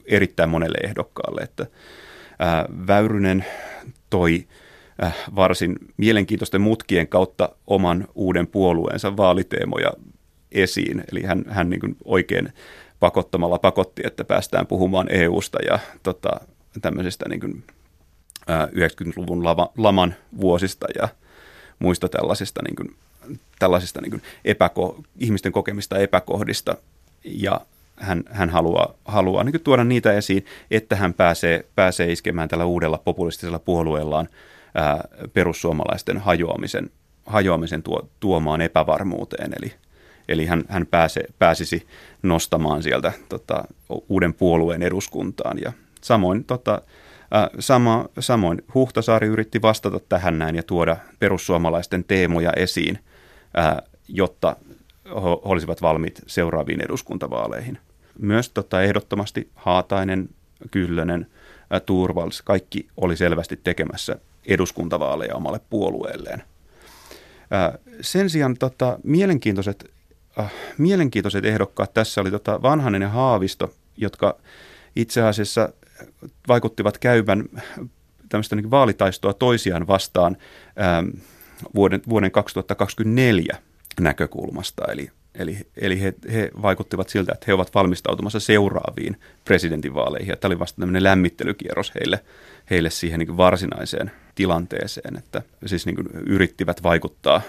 erittäin 0.05 0.49
monelle 0.49 0.77
ehdokkaalle, 0.83 1.41
että 1.41 1.65
ää, 2.39 2.65
Väyrynen 2.87 3.45
toi 4.09 4.47
äh, 5.03 5.15
varsin 5.35 5.75
mielenkiintoisten 5.97 6.61
mutkien 6.61 7.07
kautta 7.07 7.49
oman 7.67 8.07
uuden 8.15 8.47
puolueensa 8.47 9.17
vaaliteemoja 9.17 9.91
esiin. 10.51 11.03
Eli 11.11 11.23
hän, 11.23 11.43
hän 11.47 11.69
niin 11.69 11.79
kuin 11.79 11.97
oikein 12.05 12.53
pakottamalla 12.99 13.59
pakotti, 13.59 14.01
että 14.05 14.23
päästään 14.23 14.67
puhumaan 14.67 15.07
EUsta 15.09 15.57
ja 15.65 15.79
tota, 16.03 16.29
tämmöisistä 16.81 17.29
niin 17.29 17.39
kuin, 17.39 17.63
ää, 18.47 18.65
90-luvun 18.65 19.43
lama, 19.43 19.69
laman 19.77 20.15
vuosista 20.41 20.87
ja 21.01 21.07
muista 21.79 22.09
tällaisista 22.09 22.61
niin 22.63 22.75
kuin, 22.75 22.95
tällaisista 23.59 24.01
niin 24.01 24.21
epäko, 24.45 25.03
ihmisten 25.19 25.51
kokemista 25.51 25.97
epäkohdista 25.97 26.77
ja 27.23 27.61
hän, 27.95 28.23
hän 28.31 28.49
haluaa, 28.49 28.93
haluaa 29.05 29.43
niin 29.43 29.61
tuoda 29.63 29.83
niitä 29.83 30.13
esiin, 30.13 30.45
että 30.71 30.95
hän 30.95 31.13
pääsee, 31.13 31.65
pääsee 31.75 32.11
iskemään 32.11 32.49
tällä 32.49 32.65
uudella 32.65 32.97
populistisella 32.97 33.59
puolueellaan 33.59 34.29
ää, 34.75 35.07
perussuomalaisten 35.33 36.17
hajoamisen, 36.17 36.89
hajoamisen 37.25 37.83
tuo, 37.83 38.09
tuomaan 38.19 38.61
epävarmuuteen. 38.61 39.51
Eli, 39.59 39.73
eli 40.27 40.45
hän, 40.45 40.63
hän 40.69 40.85
pääse, 40.85 41.23
pääsisi 41.39 41.87
nostamaan 42.23 42.83
sieltä 42.83 43.11
tota, 43.29 43.63
uuden 44.09 44.33
puolueen 44.33 44.83
eduskuntaan. 44.83 45.57
Ja 45.61 45.73
samoin 46.01 46.43
tota, 46.43 46.81
Sama, 47.59 48.05
samoin 48.19 48.61
Huhtasaari 48.73 49.27
yritti 49.27 49.61
vastata 49.61 49.99
tähän 49.99 50.39
näin 50.39 50.55
ja 50.55 50.63
tuoda 50.63 50.97
perussuomalaisten 51.19 52.03
teemoja 52.03 52.51
esiin– 52.55 52.99
jotta 54.07 54.55
he 55.05 55.11
olisivat 55.43 55.81
valmiit 55.81 56.21
seuraaviin 56.27 56.81
eduskuntavaaleihin. 56.81 57.77
Myös 58.19 58.49
tota, 58.49 58.81
ehdottomasti 58.81 59.49
Haatainen, 59.55 60.29
Kyllönen, 60.71 61.27
Turvals, 61.85 62.41
kaikki 62.41 62.87
oli 62.97 63.17
selvästi 63.17 63.59
tekemässä 63.63 64.15
eduskuntavaaleja 64.45 65.35
omalle 65.35 65.59
puolueelleen. 65.69 66.43
Sen 68.01 68.29
sijaan 68.29 68.57
tota, 68.57 68.99
mielenkiintoiset, 69.03 69.91
äh, 70.39 70.53
mielenkiintoiset 70.77 71.45
ehdokkaat 71.45 71.93
tässä 71.93 72.21
oli 72.21 72.31
tota 72.31 72.61
Vanhanen 72.61 73.01
ja 73.01 73.09
Haavisto, 73.09 73.73
jotka 73.97 74.37
itse 74.95 75.21
asiassa 75.21 75.69
vaikuttivat 76.47 76.97
käyvän 76.97 77.43
tämmöistä 78.29 78.55
niin 78.55 78.71
vaalitaistoa 78.71 79.33
toisiaan 79.33 79.87
vastaan 79.87 80.37
ähm, 80.81 81.09
vuoden, 81.75 82.01
vuoden 82.09 82.31
2024 82.31 83.57
näkökulmasta. 83.99 84.83
Eli, 84.91 85.09
eli, 85.35 85.57
eli 85.77 86.01
he, 86.01 86.13
he 86.33 86.51
vaikuttivat 86.61 87.09
siltä, 87.09 87.31
että 87.33 87.45
he 87.47 87.53
ovat 87.53 87.75
valmistautumassa 87.75 88.39
seuraaviin 88.39 89.17
presidentinvaaleihin. 89.45 90.29
Ja 90.29 90.37
tämä 90.37 90.49
oli 90.49 90.59
vasta 90.59 90.79
tämmöinen 90.79 91.03
lämmittelykierros 91.03 91.91
heille, 91.95 92.19
heille 92.69 92.89
siihen 92.89 93.19
niin 93.19 93.37
varsinaiseen 93.37 94.11
tilanteeseen, 94.35 95.17
että 95.17 95.41
siis 95.65 95.85
niin 95.85 95.97
yrittivät 96.25 96.83
vaikuttaa, 96.83 97.41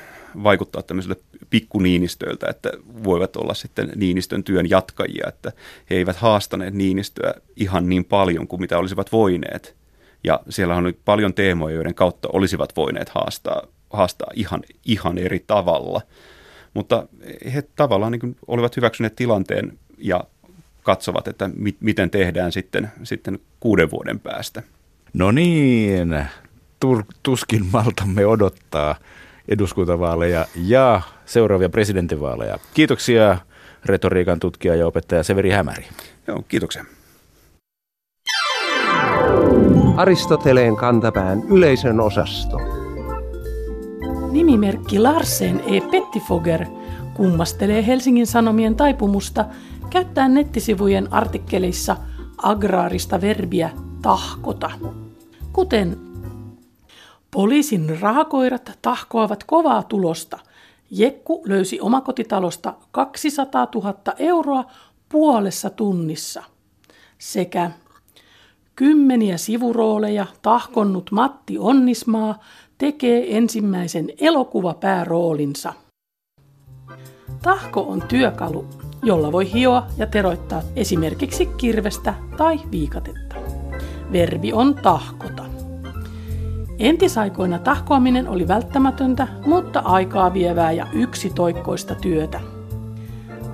vaikuttaa 0.43 0.83
tämmöisille 0.83 1.17
pikkuniinistöiltä, 1.51 2.47
että 2.51 2.71
voivat 3.05 3.37
olla 3.37 3.55
sitten 3.55 3.93
Niinistön 3.97 4.45
työn 4.45 4.71
jatkajia, 4.71 5.29
että 5.29 5.53
he 5.91 5.97
eivät 5.97 6.17
haastaneet 6.17 6.75
Niinistöä 6.75 7.35
ihan 7.57 7.89
niin 7.89 8.05
paljon 8.05 8.49
kuin 8.49 8.61
mitä 8.61 8.79
olisivat 8.79 9.13
voineet. 9.13 9.77
Ja 10.25 10.41
siellä 10.49 10.77
on 10.77 10.95
paljon 11.05 11.35
teemoja, 11.35 11.75
joiden 11.75 11.95
kautta 11.95 12.29
olisivat 12.33 12.77
voineet 12.77 13.09
haastaa 13.09 13.67
haastaa 13.97 14.29
ihan, 14.35 14.63
ihan 14.85 15.19
eri 15.19 15.45
tavalla. 15.47 16.01
Mutta 16.75 17.07
he 17.55 17.63
tavallaan 17.77 18.13
niin 18.13 18.37
olivat 18.47 18.77
hyväksyneet 18.77 19.17
tilanteen 19.17 19.79
ja 19.99 20.25
katsovat, 20.83 21.29
että 21.29 21.51
mi- 21.57 21.77
miten 21.81 22.11
tehdään 22.11 22.53
sitten, 22.53 22.93
sitten 23.03 23.39
kuuden 23.61 23.91
vuoden 23.91 24.21
päästä. 24.21 24.63
No 25.13 25.31
niin, 25.31 26.27
tur- 26.85 27.05
tuskin 27.23 27.67
maltamme 27.73 28.27
odottaa 28.27 28.95
eduskuntavaaleja 29.49 30.47
ja 30.57 31.01
seuraavia 31.25 31.69
presidentinvaaleja. 31.69 32.59
Kiitoksia 32.75 33.39
retoriikan 33.85 34.41
tutkija 34.41 34.75
ja 34.75 34.87
opettaja 34.87 35.23
Severi 35.23 35.51
Hämäri. 35.51 35.87
Joo, 36.27 36.45
kiitoksia. 36.49 36.85
Aristoteleen 39.97 40.77
kantapään 40.77 41.43
yleisön 41.51 42.01
osasto. 42.01 42.74
Nimimerkki 44.35 44.99
Larsen 44.99 45.63
E. 45.67 45.81
Pettifoger 45.81 46.67
kummastelee 47.17 47.87
Helsingin 47.87 48.27
Sanomien 48.27 48.77
taipumusta 48.77 49.45
käyttää 49.91 50.29
nettisivujen 50.29 51.13
artikkeleissa 51.13 51.97
agraarista 52.43 53.21
verbiä 53.21 53.71
tahkota. 54.03 54.71
Kuten 55.53 55.99
poliisin 57.31 58.01
rahakoirat 58.01 58.79
tahkoavat 58.83 59.45
kovaa 59.45 59.83
tulosta. 59.83 60.39
Jekku 60.91 61.43
löysi 61.47 61.81
omakotitalosta 61.81 62.75
200 62.91 63.69
000 63.75 63.95
euroa 64.19 64.65
puolessa 65.09 65.71
tunnissa. 65.71 66.43
Sekä 67.19 67.71
kymmeniä 68.77 69.37
sivurooleja 69.37 70.27
tahkonnut 70.43 71.11
Matti 71.11 71.59
Onnismaa 71.59 72.39
tekee 72.79 73.37
ensimmäisen 73.37 74.09
elokuvapääroolinsa. 74.21 75.73
Tahko 77.43 77.81
on 77.81 78.03
työkalu, 78.03 78.65
jolla 79.03 79.33
voi 79.33 79.53
hioa 79.53 79.87
ja 79.97 80.07
teroittaa 80.07 80.63
esimerkiksi 80.77 81.47
kirvestä 81.47 82.15
tai 82.37 82.61
viikatetta. 82.71 83.35
Verbi 84.13 84.53
on 84.53 84.75
tahkota. 84.75 85.45
Entisaikoina 86.79 87.59
tahkoaminen 87.59 88.29
oli 88.29 88.49
välttämätöntä, 88.49 89.29
mutta 89.47 89.81
aikaa 89.81 90.35
vievää 90.35 90.73
ja 90.73 90.87
yksitoikkoista 90.93 91.95
työtä. 91.95 92.41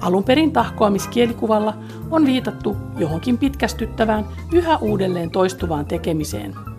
Alun 0.01 0.25
perin 0.25 0.53
tahkoamiskielikuvalla 0.53 1.75
on 2.11 2.27
viitattu 2.27 2.77
johonkin 2.99 3.39
pitkästyttävään, 3.39 4.27
yhä 4.53 4.77
uudelleen 4.77 5.31
toistuvaan 5.31 5.87
tekemiseen– 5.87 6.55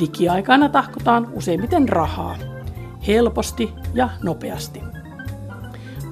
Digiaikana 0.00 0.68
tahkotaan 0.68 1.28
useimmiten 1.32 1.88
rahaa. 1.88 2.36
Helposti 3.06 3.72
ja 3.94 4.08
nopeasti. 4.22 4.82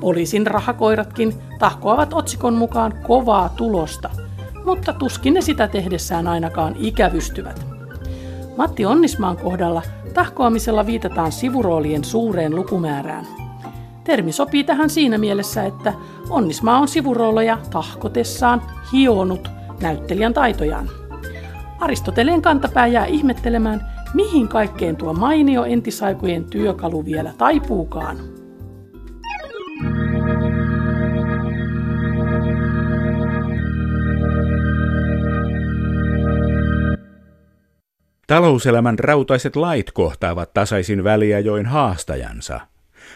Poliisin 0.00 0.46
rahakoiratkin 0.46 1.34
tahkoavat 1.58 2.12
otsikon 2.12 2.54
mukaan 2.54 2.94
kovaa 3.02 3.48
tulosta, 3.48 4.10
mutta 4.64 4.92
tuskin 4.92 5.34
ne 5.34 5.40
sitä 5.40 5.68
tehdessään 5.68 6.28
ainakaan 6.28 6.74
ikävystyvät. 6.78 7.66
Matti 8.56 8.86
Onnismaan 8.86 9.36
kohdalla 9.36 9.82
tahkoamisella 10.14 10.86
viitataan 10.86 11.32
sivuroolien 11.32 12.04
suureen 12.04 12.56
lukumäärään. 12.56 13.26
Termi 14.04 14.32
sopii 14.32 14.64
tähän 14.64 14.90
siinä 14.90 15.18
mielessä, 15.18 15.64
että 15.64 15.92
Onnismaa 16.30 16.78
on 16.78 16.88
sivurooleja 16.88 17.58
tahkotessaan 17.70 18.62
hionut 18.92 19.50
näyttelijän 19.80 20.34
taitojaan. 20.34 21.01
Aristoteleen 21.82 22.42
kantapää 22.42 22.86
jää 22.86 23.06
ihmettelemään, 23.06 23.80
mihin 24.14 24.48
kaikkeen 24.48 24.96
tuo 24.96 25.12
mainio 25.12 25.64
entisaikojen 25.64 26.44
työkalu 26.44 27.04
vielä 27.04 27.32
taipuukaan. 27.38 28.16
Talouselämän 38.26 38.98
rautaiset 38.98 39.56
lait 39.56 39.90
kohtaavat 39.90 40.54
tasaisin 40.54 41.04
väliajoin 41.04 41.66
haastajansa. 41.66 42.60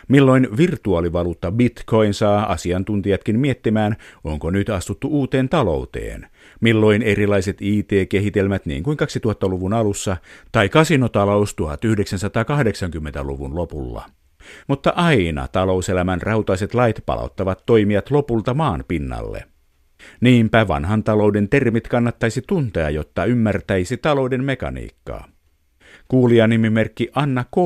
Milloin 0.08 0.48
virtuaalivaluutta 0.56 1.50
Bitcoin 1.52 2.14
saa 2.14 2.52
asiantuntijatkin 2.52 3.38
miettimään, 3.38 3.96
onko 4.24 4.50
nyt 4.50 4.70
astuttu 4.70 5.08
uuteen 5.08 5.48
talouteen. 5.48 6.26
Milloin 6.60 7.02
erilaiset 7.02 7.56
IT-kehitelmät 7.60 8.66
niin 8.66 8.82
kuin 8.82 8.98
2000-luvun 8.98 9.72
alussa 9.72 10.16
tai 10.52 10.68
kasinotalous 10.68 11.56
1980-luvun 11.62 13.54
lopulla. 13.54 14.04
Mutta 14.68 14.92
aina 14.96 15.48
talouselämän 15.48 16.22
rautaiset 16.22 16.74
lait 16.74 17.02
palauttavat 17.06 17.62
toimijat 17.66 18.10
lopulta 18.10 18.54
maan 18.54 18.84
pinnalle. 18.88 19.44
Niinpä 20.20 20.68
vanhan 20.68 21.04
talouden 21.04 21.48
termit 21.48 21.88
kannattaisi 21.88 22.42
tuntea, 22.46 22.90
jotta 22.90 23.24
ymmärtäisi 23.24 23.96
talouden 23.96 24.44
mekaniikkaa. 24.44 25.28
Kuulijanimimerkki 26.08 27.08
Anna 27.14 27.44
K. 27.44 27.56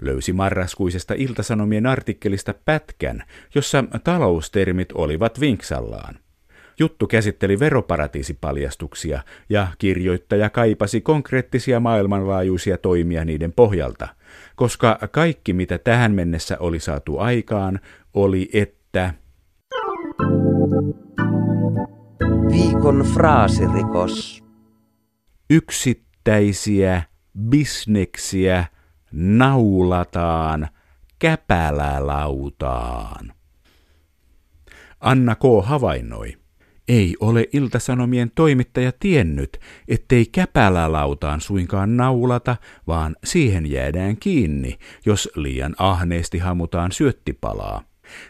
löysi 0.00 0.32
marraskuisesta 0.32 1.14
Iltasanomien 1.16 1.86
artikkelista 1.86 2.54
pätkän, 2.64 3.22
jossa 3.54 3.84
taloustermit 4.04 4.92
olivat 4.92 5.40
vinksallaan. 5.40 6.18
Juttu 6.78 7.06
käsitteli 7.06 7.58
veroparatiisipaljastuksia 7.58 9.22
ja 9.48 9.66
kirjoittaja 9.78 10.50
kaipasi 10.50 11.00
konkreettisia 11.00 11.80
maailmanlaajuisia 11.80 12.78
toimia 12.78 13.24
niiden 13.24 13.52
pohjalta, 13.52 14.08
koska 14.56 14.98
kaikki 15.10 15.52
mitä 15.52 15.78
tähän 15.78 16.12
mennessä 16.12 16.56
oli 16.60 16.80
saatu 16.80 17.18
aikaan 17.18 17.80
oli, 18.14 18.50
että 18.52 19.14
Viikon 22.52 23.06
fraasirikos. 23.14 24.44
Yksittäisiä 25.50 27.02
bisneksiä 27.38 28.64
naulataan 29.12 30.68
käpälälautaan. 31.18 33.32
Anna 35.00 35.34
K. 35.34 35.40
havainnoi. 35.62 36.45
Ei 36.88 37.16
ole 37.20 37.48
iltasanomien 37.52 38.30
toimittaja 38.34 38.92
tiennyt, 39.00 39.60
ettei 39.88 40.26
käpälälautaan 40.26 41.40
suinkaan 41.40 41.96
naulata, 41.96 42.56
vaan 42.86 43.16
siihen 43.24 43.70
jäädään 43.70 44.16
kiinni, 44.16 44.78
jos 45.06 45.30
liian 45.36 45.74
ahneesti 45.78 46.38
hamutaan 46.38 46.92
syöttipalaa. 46.92 47.82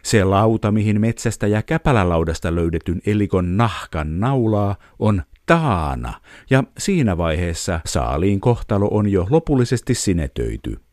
Se 0.02 0.24
lauta, 0.24 0.72
mihin 0.72 1.00
metsästä 1.00 1.46
ja 1.46 1.62
käpälälaudasta 1.62 2.54
löydetyn 2.54 3.00
elikon 3.06 3.56
nahkan 3.56 4.20
naulaa, 4.20 4.76
on 4.98 5.22
taana, 5.46 6.20
ja 6.50 6.64
siinä 6.78 7.18
vaiheessa 7.18 7.80
saaliin 7.86 8.40
kohtalo 8.40 8.88
on 8.90 9.08
jo 9.08 9.26
lopullisesti 9.30 9.94
sinetöity. 9.94 10.85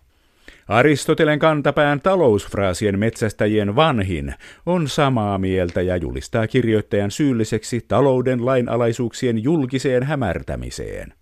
Aristotelen 0.67 1.39
kantapään 1.39 2.01
talousfraasien 2.01 2.99
metsästäjien 2.99 3.75
vanhin 3.75 4.33
on 4.65 4.87
samaa 4.87 5.37
mieltä 5.37 5.81
ja 5.81 5.97
julistaa 5.97 6.47
kirjoittajan 6.47 7.11
syylliseksi 7.11 7.85
talouden 7.87 8.45
lainalaisuuksien 8.45 9.43
julkiseen 9.43 10.03
hämärtämiseen. 10.03 11.13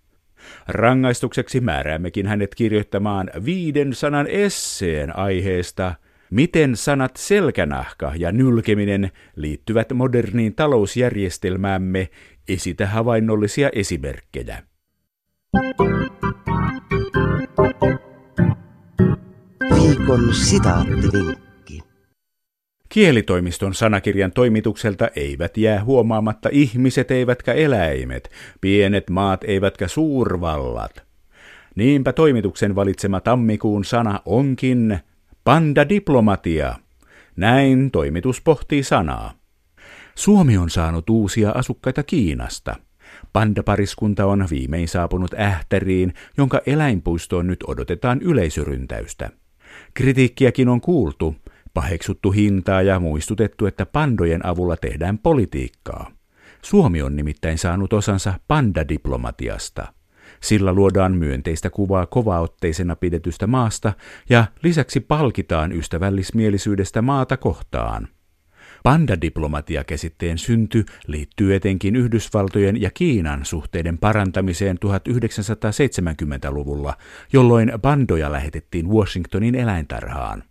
Rangaistukseksi 0.68 1.60
määräämmekin 1.60 2.26
hänet 2.26 2.54
kirjoittamaan 2.54 3.30
viiden 3.44 3.94
sanan 3.94 4.26
esseen 4.26 5.16
aiheesta, 5.16 5.94
miten 6.30 6.76
sanat 6.76 7.16
selkänahka 7.16 8.12
ja 8.16 8.32
nylkeminen 8.32 9.10
liittyvät 9.36 9.92
moderniin 9.92 10.54
talousjärjestelmäämme 10.54 12.08
Esitä 12.48 12.86
havainnollisia 12.86 13.70
esimerkkejä. 13.72 14.62
Viikon 19.82 20.34
sitaattivinkki. 20.34 21.80
Kielitoimiston 22.88 23.74
sanakirjan 23.74 24.32
toimitukselta 24.32 25.08
eivät 25.16 25.56
jää 25.56 25.84
huomaamatta 25.84 26.48
ihmiset 26.52 27.10
eivätkä 27.10 27.52
eläimet, 27.52 28.30
pienet 28.60 29.10
maat 29.10 29.44
eivätkä 29.44 29.88
suurvallat. 29.88 31.02
Niinpä 31.74 32.12
toimituksen 32.12 32.74
valitsema 32.74 33.20
tammikuun 33.20 33.84
sana 33.84 34.20
onkin 34.26 34.98
pandadiplomatia. 35.44 36.74
Näin 37.36 37.90
toimitus 37.90 38.40
pohtii 38.40 38.82
sanaa. 38.82 39.32
Suomi 40.14 40.58
on 40.58 40.70
saanut 40.70 41.10
uusia 41.10 41.50
asukkaita 41.50 42.02
Kiinasta. 42.02 42.76
Pandapariskunta 43.32 44.26
on 44.26 44.46
viimein 44.50 44.88
saapunut 44.88 45.34
Ähtäriin, 45.34 46.14
jonka 46.36 46.60
eläinpuistoon 46.66 47.46
nyt 47.46 47.64
odotetaan 47.66 48.22
yleisöryntäystä. 48.22 49.30
Kritiikkiäkin 49.94 50.68
on 50.68 50.80
kuultu, 50.80 51.36
paheksuttu 51.74 52.30
hintaa 52.30 52.82
ja 52.82 53.00
muistutettu, 53.00 53.66
että 53.66 53.86
pandojen 53.86 54.46
avulla 54.46 54.76
tehdään 54.76 55.18
politiikkaa. 55.18 56.10
Suomi 56.62 57.02
on 57.02 57.16
nimittäin 57.16 57.58
saanut 57.58 57.92
osansa 57.92 58.34
pandadiplomatiasta. 58.48 59.92
Sillä 60.40 60.72
luodaan 60.72 61.12
myönteistä 61.12 61.70
kuvaa 61.70 62.06
kovaotteisena 62.06 62.96
pidetystä 62.96 63.46
maasta 63.46 63.92
ja 64.30 64.44
lisäksi 64.62 65.00
palkitaan 65.00 65.72
ystävällismielisyydestä 65.72 67.02
maata 67.02 67.36
kohtaan. 67.36 68.08
Pandadiplomatia-käsitteen 68.82 70.38
synty 70.38 70.84
liittyy 71.06 71.54
etenkin 71.54 71.96
Yhdysvaltojen 71.96 72.80
ja 72.80 72.90
Kiinan 72.94 73.44
suhteiden 73.44 73.98
parantamiseen 73.98 74.78
1970-luvulla, 74.84 76.96
jolloin 77.32 77.72
pandoja 77.82 78.32
lähetettiin 78.32 78.88
Washingtonin 78.88 79.54
eläintarhaan. 79.54 80.44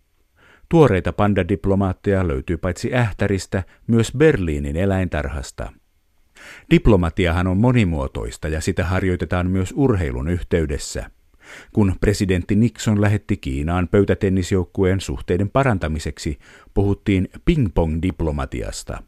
Tuoreita 0.68 1.12
pandadiplomaatteja 1.12 2.28
löytyy 2.28 2.56
paitsi 2.56 2.94
Ähtäristä 2.94 3.62
myös 3.86 4.12
Berliinin 4.16 4.76
eläintarhasta. 4.76 5.72
Diplomatiahan 6.70 7.46
on 7.46 7.56
monimuotoista 7.56 8.48
ja 8.48 8.60
sitä 8.60 8.84
harjoitetaan 8.84 9.50
myös 9.50 9.72
urheilun 9.76 10.28
yhteydessä– 10.28 11.06
kun 11.72 11.94
presidentti 12.00 12.56
Nixon 12.56 13.00
lähetti 13.00 13.36
Kiinaan 13.36 13.88
pöytätennisjoukkueen 13.88 15.00
suhteiden 15.00 15.50
parantamiseksi, 15.50 16.38
puhuttiin 16.74 17.28
ping-pong-diplomatiasta. 17.44 19.02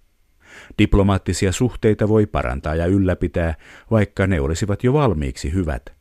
Diplomaattisia 0.79 1.53
suhteita 1.53 2.09
voi 2.09 2.27
parantaa 2.27 2.75
ja 2.75 2.87
ylläpitää, 2.87 3.55
vaikka 3.91 4.27
ne 4.27 4.41
olisivat 4.41 4.85
jo 4.85 4.93
valmiiksi 4.93 5.53
hyvät. 5.53 5.93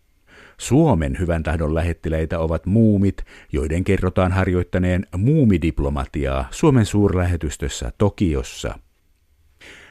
Suomen 0.57 1.19
hyvän 1.19 1.43
tahdon 1.43 1.75
lähettiläitä 1.75 2.39
ovat 2.39 2.65
muumit, 2.65 3.17
joiden 3.51 3.83
kerrotaan 3.83 4.31
harjoittaneen 4.31 5.05
muumidiplomatiaa 5.17 6.47
Suomen 6.51 6.85
suurlähetystössä 6.85 7.91
Tokiossa. 7.97 8.79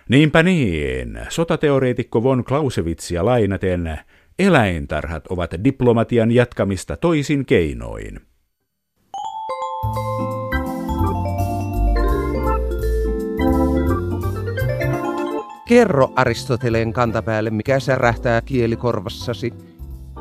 Niinpä 0.09 0.43
niin, 0.43 1.21
sotateoreetikko 1.29 2.23
von 2.23 2.45
Clausewitzia 2.45 3.25
lainaten, 3.25 3.99
Eläintarhat 4.39 5.27
ovat 5.27 5.51
diplomatian 5.65 6.31
jatkamista 6.31 6.97
toisin 6.97 7.47
keinoin. 7.47 8.21
Kerro 15.69 16.13
Aristoteleen 16.17 16.93
kantapäälle, 16.93 17.51
mikä 17.51 17.81
särähtää 17.81 18.41
kielikorvassasi. 18.41 19.55